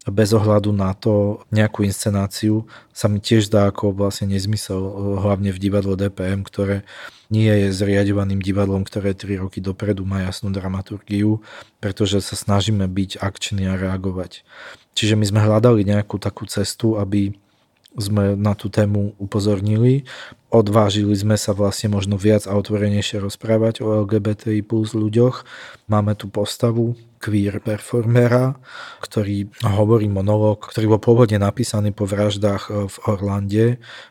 bez 0.03 0.35
ohľadu 0.35 0.75
na 0.75 0.91
to 0.91 1.43
nejakú 1.47 1.87
inscenáciu 1.87 2.67
sa 2.91 3.07
mi 3.07 3.23
tiež 3.23 3.47
dá 3.47 3.71
ako 3.71 3.95
vlastne 3.95 4.35
nezmysel, 4.35 4.83
hlavne 5.23 5.55
v 5.55 5.61
divadle 5.63 5.95
DPM, 5.95 6.43
ktoré 6.43 6.83
nie 7.31 7.47
je 7.47 7.71
zriadovaným 7.71 8.43
divadlom, 8.43 8.83
ktoré 8.83 9.15
3 9.15 9.39
roky 9.39 9.63
dopredu 9.63 10.03
má 10.03 10.27
jasnú 10.27 10.51
dramaturgiu, 10.51 11.39
pretože 11.79 12.19
sa 12.19 12.35
snažíme 12.35 12.83
byť 12.83 13.23
akční 13.23 13.71
a 13.71 13.79
reagovať. 13.79 14.43
Čiže 14.93 15.15
my 15.15 15.25
sme 15.25 15.39
hľadali 15.39 15.87
nejakú 15.87 16.19
takú 16.19 16.45
cestu, 16.51 16.99
aby 16.99 17.33
sme 17.97 18.33
na 18.33 18.57
tú 18.57 18.69
tému 18.69 19.13
upozornili. 19.21 20.05
Odvážili 20.53 21.13
sme 21.17 21.37
sa 21.37 21.53
vlastne 21.53 21.89
možno 21.93 22.17
viac 22.17 22.45
a 22.45 22.53
otvorenejšie 22.53 23.21
rozprávať 23.21 23.81
o 23.81 24.05
LGBTI 24.05 24.61
plus 24.65 24.93
ľuďoch. 24.93 25.45
Máme 25.89 26.13
tu 26.13 26.29
postavu 26.29 26.93
queer 27.23 27.63
performera, 27.63 28.59
ktorý 28.99 29.47
hovorí 29.63 30.11
monológ, 30.11 30.67
ktorý 30.67 30.97
bol 30.97 31.01
pôvodne 31.01 31.39
napísaný 31.39 31.95
po 31.95 32.03
vraždách 32.03 32.91
v 32.91 32.95
Orlande, 33.07 33.65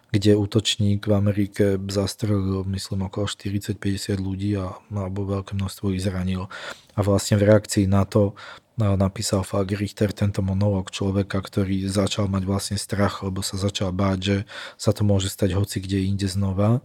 kde 0.08 0.32
útočník 0.32 1.04
v 1.04 1.12
Amerike 1.12 1.76
zastrelil, 1.92 2.64
myslím, 2.72 3.04
okolo 3.12 3.28
40-50 3.28 4.16
ľudí 4.16 4.56
a, 4.56 4.72
alebo 4.88 5.28
veľké 5.28 5.52
množstvo 5.52 5.92
ich 5.92 6.00
zranil. 6.00 6.48
A 6.96 7.00
vlastne 7.04 7.36
v 7.36 7.52
reakcii 7.52 7.84
na 7.84 8.08
to 8.08 8.32
napísal 8.76 9.44
Falk 9.44 9.72
Richter 9.76 10.12
tento 10.12 10.40
monológ 10.40 10.88
človeka, 10.88 11.40
ktorý 11.40 11.84
začal 11.88 12.28
mať 12.28 12.42
vlastne 12.48 12.76
strach, 12.80 13.20
lebo 13.20 13.44
sa 13.44 13.60
začal 13.60 13.92
báť, 13.92 14.18
že 14.20 14.36
sa 14.80 14.96
to 14.96 15.04
môže 15.04 15.28
stať 15.28 15.52
hoci 15.56 15.80
kde 15.80 16.08
inde 16.08 16.28
znova 16.28 16.80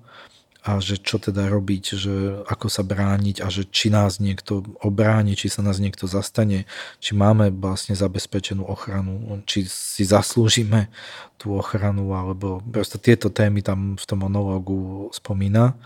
a 0.68 0.84
že 0.84 1.00
čo 1.00 1.16
teda 1.16 1.48
robiť, 1.48 1.84
že 1.96 2.44
ako 2.44 2.68
sa 2.68 2.84
brániť 2.84 3.40
a 3.40 3.48
že 3.48 3.64
či 3.64 3.88
nás 3.88 4.20
niekto 4.20 4.68
obráni, 4.84 5.40
či 5.40 5.48
sa 5.48 5.64
nás 5.64 5.80
niekto 5.80 6.12
zastane, 6.12 6.68
či 7.00 7.16
máme 7.16 7.56
vlastne 7.56 7.96
zabezpečenú 7.96 8.68
ochranu, 8.68 9.40
či 9.48 9.64
si 9.64 10.04
zaslúžime 10.04 10.92
tú 11.40 11.56
ochranu, 11.56 12.12
alebo 12.12 12.60
proste 12.68 13.00
tieto 13.00 13.32
témy 13.32 13.64
tam 13.64 13.96
v 13.96 14.04
tom 14.04 14.28
monológu 14.28 15.08
spomína. 15.16 15.80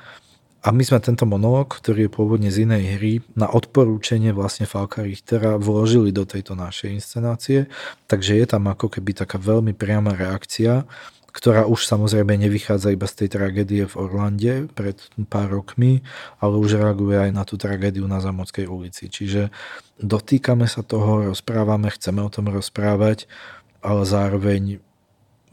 A 0.62 0.70
my 0.70 0.86
sme 0.86 1.02
tento 1.02 1.26
monológ, 1.26 1.74
ktorý 1.82 2.06
je 2.06 2.12
pôvodne 2.14 2.54
z 2.54 2.70
inej 2.70 2.84
hry, 3.02 3.14
na 3.34 3.50
odporúčanie 3.50 4.30
vlastne 4.30 4.70
Falka 4.70 5.02
Richtera 5.02 5.58
vložili 5.58 6.14
do 6.14 6.22
tejto 6.22 6.54
našej 6.54 7.02
inscenácie, 7.02 7.66
takže 8.06 8.38
je 8.38 8.46
tam 8.46 8.70
ako 8.70 8.94
keby 8.94 9.18
taká 9.18 9.42
veľmi 9.42 9.74
priama 9.74 10.14
reakcia, 10.14 10.86
ktorá 11.32 11.64
už 11.66 11.88
samozrejme 11.88 12.36
nevychádza 12.36 12.94
iba 12.94 13.08
z 13.08 13.26
tej 13.26 13.30
tragédie 13.40 13.88
v 13.88 13.98
Orlande 13.98 14.68
pred 14.76 15.00
pár 15.32 15.50
rokmi, 15.50 16.04
ale 16.44 16.60
už 16.60 16.78
reaguje 16.78 17.18
aj 17.18 17.32
na 17.32 17.44
tú 17.48 17.56
tragédiu 17.56 18.06
na 18.06 18.20
Zamockej 18.20 18.68
ulici. 18.68 19.08
Čiže 19.08 19.50
dotýkame 19.98 20.68
sa 20.68 20.84
toho, 20.84 21.32
rozprávame, 21.32 21.90
chceme 21.90 22.20
o 22.22 22.30
tom 22.30 22.52
rozprávať, 22.52 23.32
ale 23.80 24.04
zároveň 24.04 24.84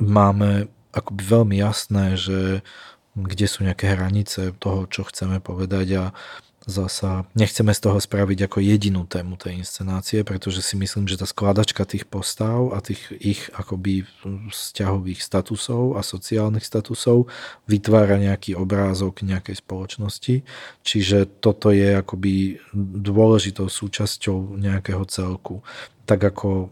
máme 0.03 0.67
akoby 0.91 1.23
veľmi 1.23 1.57
jasné, 1.63 2.19
že 2.19 2.67
kde 3.27 3.47
sú 3.51 3.67
nejaké 3.67 3.95
hranice 3.99 4.55
toho, 4.59 4.87
čo 4.87 5.03
chceme 5.09 5.43
povedať 5.43 5.89
a 5.99 6.05
zasa 6.69 7.25
nechceme 7.33 7.73
z 7.73 7.81
toho 7.81 7.97
spraviť 7.97 8.45
ako 8.45 8.61
jedinú 8.61 9.09
tému 9.09 9.41
tej 9.41 9.65
inscenácie, 9.65 10.21
pretože 10.21 10.61
si 10.61 10.77
myslím, 10.77 11.09
že 11.09 11.17
tá 11.17 11.25
skladačka 11.25 11.89
tých 11.89 12.05
postav 12.05 12.77
a 12.77 12.85
tých 12.85 13.01
ich 13.19 13.49
akoby 13.57 14.05
vzťahových 14.53 15.25
statusov 15.25 15.97
a 15.97 16.05
sociálnych 16.05 16.69
statusov 16.69 17.33
vytvára 17.65 18.21
nejaký 18.21 18.53
obrázok 18.53 19.25
nejakej 19.25 19.65
spoločnosti. 19.65 20.45
Čiže 20.85 21.41
toto 21.41 21.73
je 21.73 21.97
akoby 21.97 22.61
dôležitou 23.01 23.73
súčasťou 23.73 24.61
nejakého 24.61 25.09
celku. 25.09 25.65
Tak 26.05 26.21
ako 26.21 26.69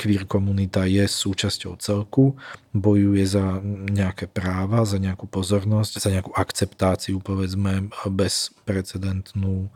queer 0.00 0.24
komunita 0.24 0.88
je 0.88 1.04
súčasťou 1.04 1.76
celku, 1.76 2.40
bojuje 2.72 3.20
za 3.28 3.60
nejaké 3.92 4.24
práva, 4.32 4.88
za 4.88 4.96
nejakú 4.96 5.28
pozornosť, 5.28 6.00
za 6.00 6.08
nejakú 6.08 6.32
akceptáciu, 6.32 7.20
povedzme, 7.20 7.92
bezprecedentnú, 8.08 9.68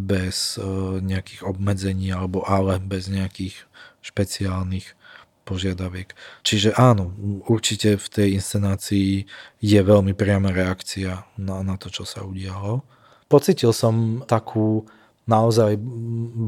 bez 0.00 0.56
e, 0.56 0.64
nejakých 1.04 1.44
obmedzení 1.44 2.08
alebo 2.08 2.40
ale 2.48 2.80
bez 2.80 3.12
nejakých 3.12 3.68
špeciálnych 4.00 4.96
požiadaviek. 5.44 6.16
Čiže 6.40 6.72
áno, 6.78 7.12
určite 7.44 8.00
v 8.00 8.06
tej 8.08 8.28
inscenácii 8.40 9.28
je 9.60 9.80
veľmi 9.84 10.16
priama 10.16 10.54
reakcia 10.54 11.28
na, 11.36 11.60
na 11.60 11.76
to, 11.76 11.92
čo 11.92 12.08
sa 12.08 12.24
udialo. 12.24 12.80
Pocitil 13.28 13.76
som 13.76 14.24
takú 14.24 14.88
naozaj 15.28 15.76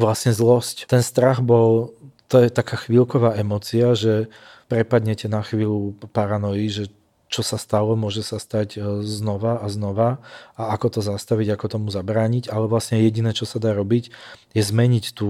vlastne 0.00 0.32
zlosť. 0.32 0.88
Ten 0.88 1.02
strach 1.04 1.44
bol 1.44 1.92
to 2.32 2.40
je 2.40 2.48
taká 2.48 2.80
chvíľková 2.80 3.36
emocia, 3.36 3.92
že 3.92 4.32
prepadnete 4.72 5.28
na 5.28 5.44
chvíľu 5.44 6.00
paranoji, 6.16 6.66
že 6.72 6.84
čo 7.32 7.40
sa 7.40 7.56
stalo, 7.56 7.96
môže 7.96 8.20
sa 8.20 8.36
stať 8.36 8.76
e, 8.76 8.80
znova 9.08 9.64
a 9.64 9.66
znova 9.72 10.20
a 10.52 10.76
ako 10.76 10.86
to 10.96 11.00
zastaviť, 11.00 11.56
ako 11.56 11.66
tomu 11.80 11.88
zabrániť, 11.88 12.52
ale 12.52 12.68
vlastne 12.68 13.00
jediné, 13.00 13.32
čo 13.32 13.48
sa 13.48 13.56
dá 13.56 13.72
robiť, 13.72 14.12
je 14.52 14.62
zmeniť 14.64 15.16
tú 15.16 15.28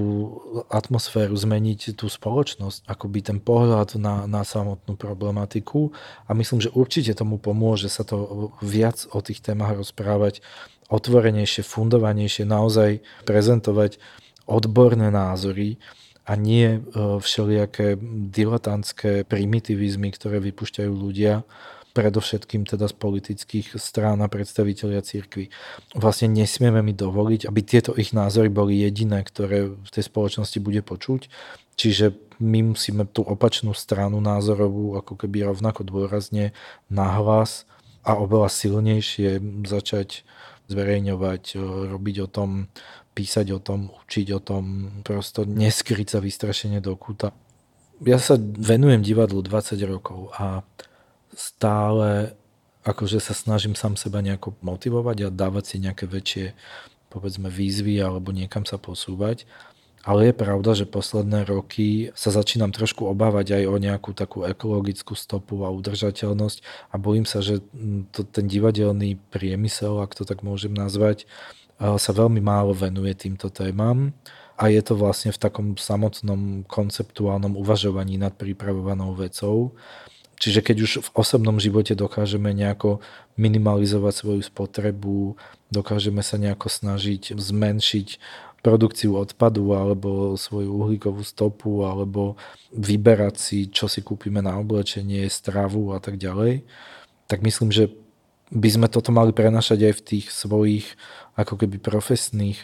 atmosféru, 0.67 1.35
zmeniť 1.39 1.95
tú 1.95 2.11
spoločnosť, 2.11 2.91
akoby 2.91 3.19
ten 3.23 3.39
pohľad 3.39 3.95
na, 4.03 4.27
na 4.27 4.43
samotnú 4.43 4.99
problematiku. 4.99 5.95
A 6.27 6.35
myslím, 6.35 6.59
že 6.59 6.75
určite 6.75 7.15
tomu 7.15 7.39
pomôže 7.39 7.87
sa 7.87 8.03
to 8.03 8.51
viac 8.59 9.07
o 9.15 9.23
tých 9.23 9.39
témach 9.39 9.79
rozprávať, 9.79 10.43
otvorenejšie, 10.91 11.63
fundovanejšie, 11.63 12.43
naozaj 12.43 12.99
prezentovať 13.23 14.03
odborné 14.51 15.15
názory, 15.15 15.79
a 16.23 16.33
nie 16.39 16.79
e, 16.79 16.81
všelijaké 17.19 17.99
diletantské 18.31 19.27
primitivizmy, 19.27 20.15
ktoré 20.15 20.39
vypúšťajú 20.39 20.93
ľudia, 20.93 21.43
predovšetkým 21.93 22.65
teda 22.65 22.89
z 22.89 22.95
politických 22.97 23.77
strán 23.77 24.25
a 24.25 24.29
predstaviteľia 24.33 25.05
církvy. 25.05 25.53
Vlastne 25.93 26.33
nesmieme 26.33 26.81
mi 26.81 26.97
dovoliť, 26.97 27.45
aby 27.45 27.61
tieto 27.61 27.93
ich 27.93 28.17
názory 28.17 28.49
boli 28.49 28.81
jediné, 28.81 29.21
ktoré 29.21 29.69
v 29.69 29.91
tej 29.93 30.09
spoločnosti 30.09 30.59
bude 30.59 30.81
počuť. 30.81 31.29
Čiže 31.77 32.17
my 32.41 32.75
musíme 32.75 33.05
tú 33.09 33.23
opačnú 33.23 33.77
stranu 33.77 34.19
názorovú 34.25 34.97
ako 34.99 35.21
keby 35.21 35.53
rovnako 35.53 35.85
dôrazne 35.85 36.57
nahlas 36.89 37.69
a 38.03 38.19
oveľa 38.19 38.51
silnejšie 38.51 39.39
začať 39.69 40.27
zverejňovať, 40.73 41.61
robiť 41.93 42.17
o 42.25 42.29
tom 42.29 42.51
písať 43.13 43.53
o 43.53 43.61
tom, 43.61 43.93
učiť 43.93 44.27
o 44.33 44.41
tom, 44.41 44.65
prosto 45.05 45.45
neskryť 45.45 46.17
sa 46.17 46.19
vystrašenie 46.25 46.81
do 46.81 46.97
kúta. 46.97 47.37
Ja 48.03 48.19
sa 48.19 48.35
venujem 48.41 49.05
divadlu 49.05 49.45
20 49.45 49.79
rokov 49.87 50.33
a 50.35 50.65
stále 51.37 52.35
akože 52.83 53.23
sa 53.23 53.37
snažím 53.37 53.79
sám 53.79 53.95
seba 53.95 54.19
nejako 54.25 54.59
motivovať 54.65 55.29
a 55.29 55.35
dávať 55.35 55.65
si 55.65 55.77
nejaké 55.79 56.11
väčšie 56.11 56.47
povedzme 57.13 57.53
výzvy 57.53 58.01
alebo 58.01 58.33
niekam 58.33 58.65
sa 58.65 58.81
posúvať. 58.81 59.45
Ale 60.03 60.31
je 60.31 60.35
pravda, 60.35 60.75
že 60.75 60.83
posledné 60.83 61.47
roky 61.47 62.11
sa 62.19 62.35
začínam 62.35 62.75
trošku 62.75 63.07
obávať 63.07 63.63
aj 63.63 63.65
o 63.71 63.77
nejakú 63.79 64.11
takú 64.19 64.43
ekologickú 64.43 65.15
stopu 65.15 65.63
a 65.63 65.71
udržateľnosť 65.71 66.91
a 66.91 66.95
bojím 66.99 67.23
sa, 67.23 67.39
že 67.39 67.63
to, 68.11 68.27
ten 68.27 68.51
divadelný 68.51 69.23
priemysel, 69.31 70.03
ak 70.03 70.19
to 70.19 70.27
tak 70.27 70.43
môžem 70.43 70.75
nazvať, 70.75 71.31
sa 71.79 72.11
veľmi 72.11 72.43
málo 72.43 72.75
venuje 72.75 73.15
týmto 73.15 73.47
témam 73.47 74.11
a 74.59 74.71
je 74.71 74.83
to 74.83 74.99
vlastne 74.99 75.31
v 75.31 75.39
takom 75.39 75.67
samotnom 75.79 76.67
konceptuálnom 76.67 77.55
uvažovaní 77.55 78.19
nad 78.19 78.35
pripravovanou 78.35 79.15
vecou. 79.15 79.75
Čiže 80.43 80.67
keď 80.67 80.77
už 80.83 80.93
v 81.07 81.09
osobnom 81.15 81.63
živote 81.63 81.95
dokážeme 81.95 82.51
nejako 82.51 82.99
minimalizovať 83.39 84.15
svoju 84.15 84.43
spotrebu, 84.43 85.39
dokážeme 85.71 86.27
sa 86.27 86.43
nejako 86.43 86.67
snažiť 86.67 87.39
zmenšiť 87.39 88.09
produkciu 88.63 89.19
odpadu 89.19 89.75
alebo 89.75 90.39
svoju 90.39 90.71
uhlíkovú 90.71 91.27
stopu 91.27 91.83
alebo 91.83 92.39
vyberať 92.71 93.35
si, 93.35 93.59
čo 93.69 93.91
si 93.91 94.01
kúpime 94.07 94.39
na 94.39 94.55
oblečenie, 94.57 95.27
stravu 95.27 95.91
a 95.93 95.99
tak 95.99 96.17
ďalej, 96.17 96.63
tak 97.27 97.43
myslím, 97.43 97.75
že 97.75 97.91
by 98.53 98.69
sme 98.69 98.87
toto 98.87 99.11
mali 99.11 99.33
prenašať 99.33 99.81
aj 99.91 99.95
v 99.97 100.05
tých 100.05 100.27
svojich 100.29 100.87
ako 101.33 101.65
keby 101.65 101.81
profesných 101.81 102.61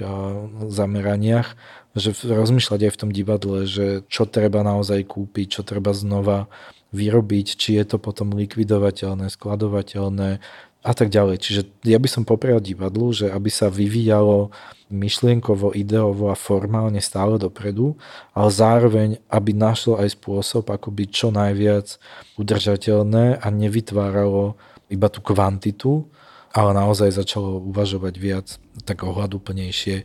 zameraniach, 0.69 1.57
že 1.97 2.13
rozmýšľať 2.13 2.81
aj 2.85 2.93
v 2.93 3.01
tom 3.01 3.11
divadle, 3.11 3.65
že 3.65 4.05
čo 4.13 4.29
treba 4.29 4.61
naozaj 4.61 5.09
kúpiť, 5.09 5.59
čo 5.59 5.63
treba 5.65 5.97
znova 5.97 6.53
vyrobiť, 6.93 7.47
či 7.57 7.81
je 7.81 7.85
to 7.85 7.97
potom 7.97 8.37
likvidovateľné, 8.37 9.33
skladovateľné, 9.33 10.45
a 10.89 10.93
tak 10.97 11.13
ďalej. 11.13 11.37
Čiže 11.45 11.61
ja 11.85 12.01
by 12.01 12.09
som 12.09 12.25
poprial 12.25 12.65
divadlu, 12.65 13.13
že 13.13 13.29
aby 13.29 13.53
sa 13.53 13.69
vyvíjalo 13.69 14.49
myšlienkovo, 14.89 15.77
ideovo 15.77 16.33
a 16.33 16.41
formálne 16.41 17.05
stále 17.05 17.37
dopredu, 17.37 18.01
ale 18.33 18.49
zároveň, 18.49 19.09
aby 19.29 19.53
našlo 19.53 20.01
aj 20.01 20.17
spôsob, 20.17 20.73
ako 20.73 20.89
byť 20.89 21.09
čo 21.13 21.29
najviac 21.29 22.01
udržateľné 22.41 23.37
a 23.37 23.47
nevytváralo 23.53 24.57
iba 24.89 25.09
tú 25.13 25.21
kvantitu, 25.21 26.09
ale 26.53 26.71
naozaj 26.73 27.13
začalo 27.13 27.61
uvažovať 27.61 28.15
viac 28.17 28.47
tak 28.87 29.05
ohľadúplnejšie 29.05 29.97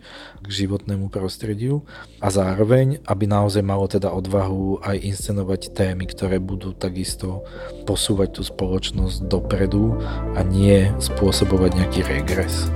k 0.44 0.48
životnému 0.48 1.08
prostrediu 1.08 1.86
a 2.20 2.28
zároveň, 2.34 3.00
aby 3.06 3.30
naozaj 3.30 3.64
malo 3.64 3.86
teda 3.88 4.12
odvahu 4.12 4.82
aj 4.84 4.98
inscenovať 5.02 5.72
témy, 5.72 6.10
ktoré 6.10 6.42
budú 6.42 6.76
takisto 6.76 7.46
posúvať 7.88 8.40
tú 8.40 8.42
spoločnosť 8.44 9.30
dopredu 9.30 9.98
a 10.36 10.42
nie 10.44 10.90
spôsobovať 11.00 11.72
nejaký 11.80 12.02
regres. 12.06 12.68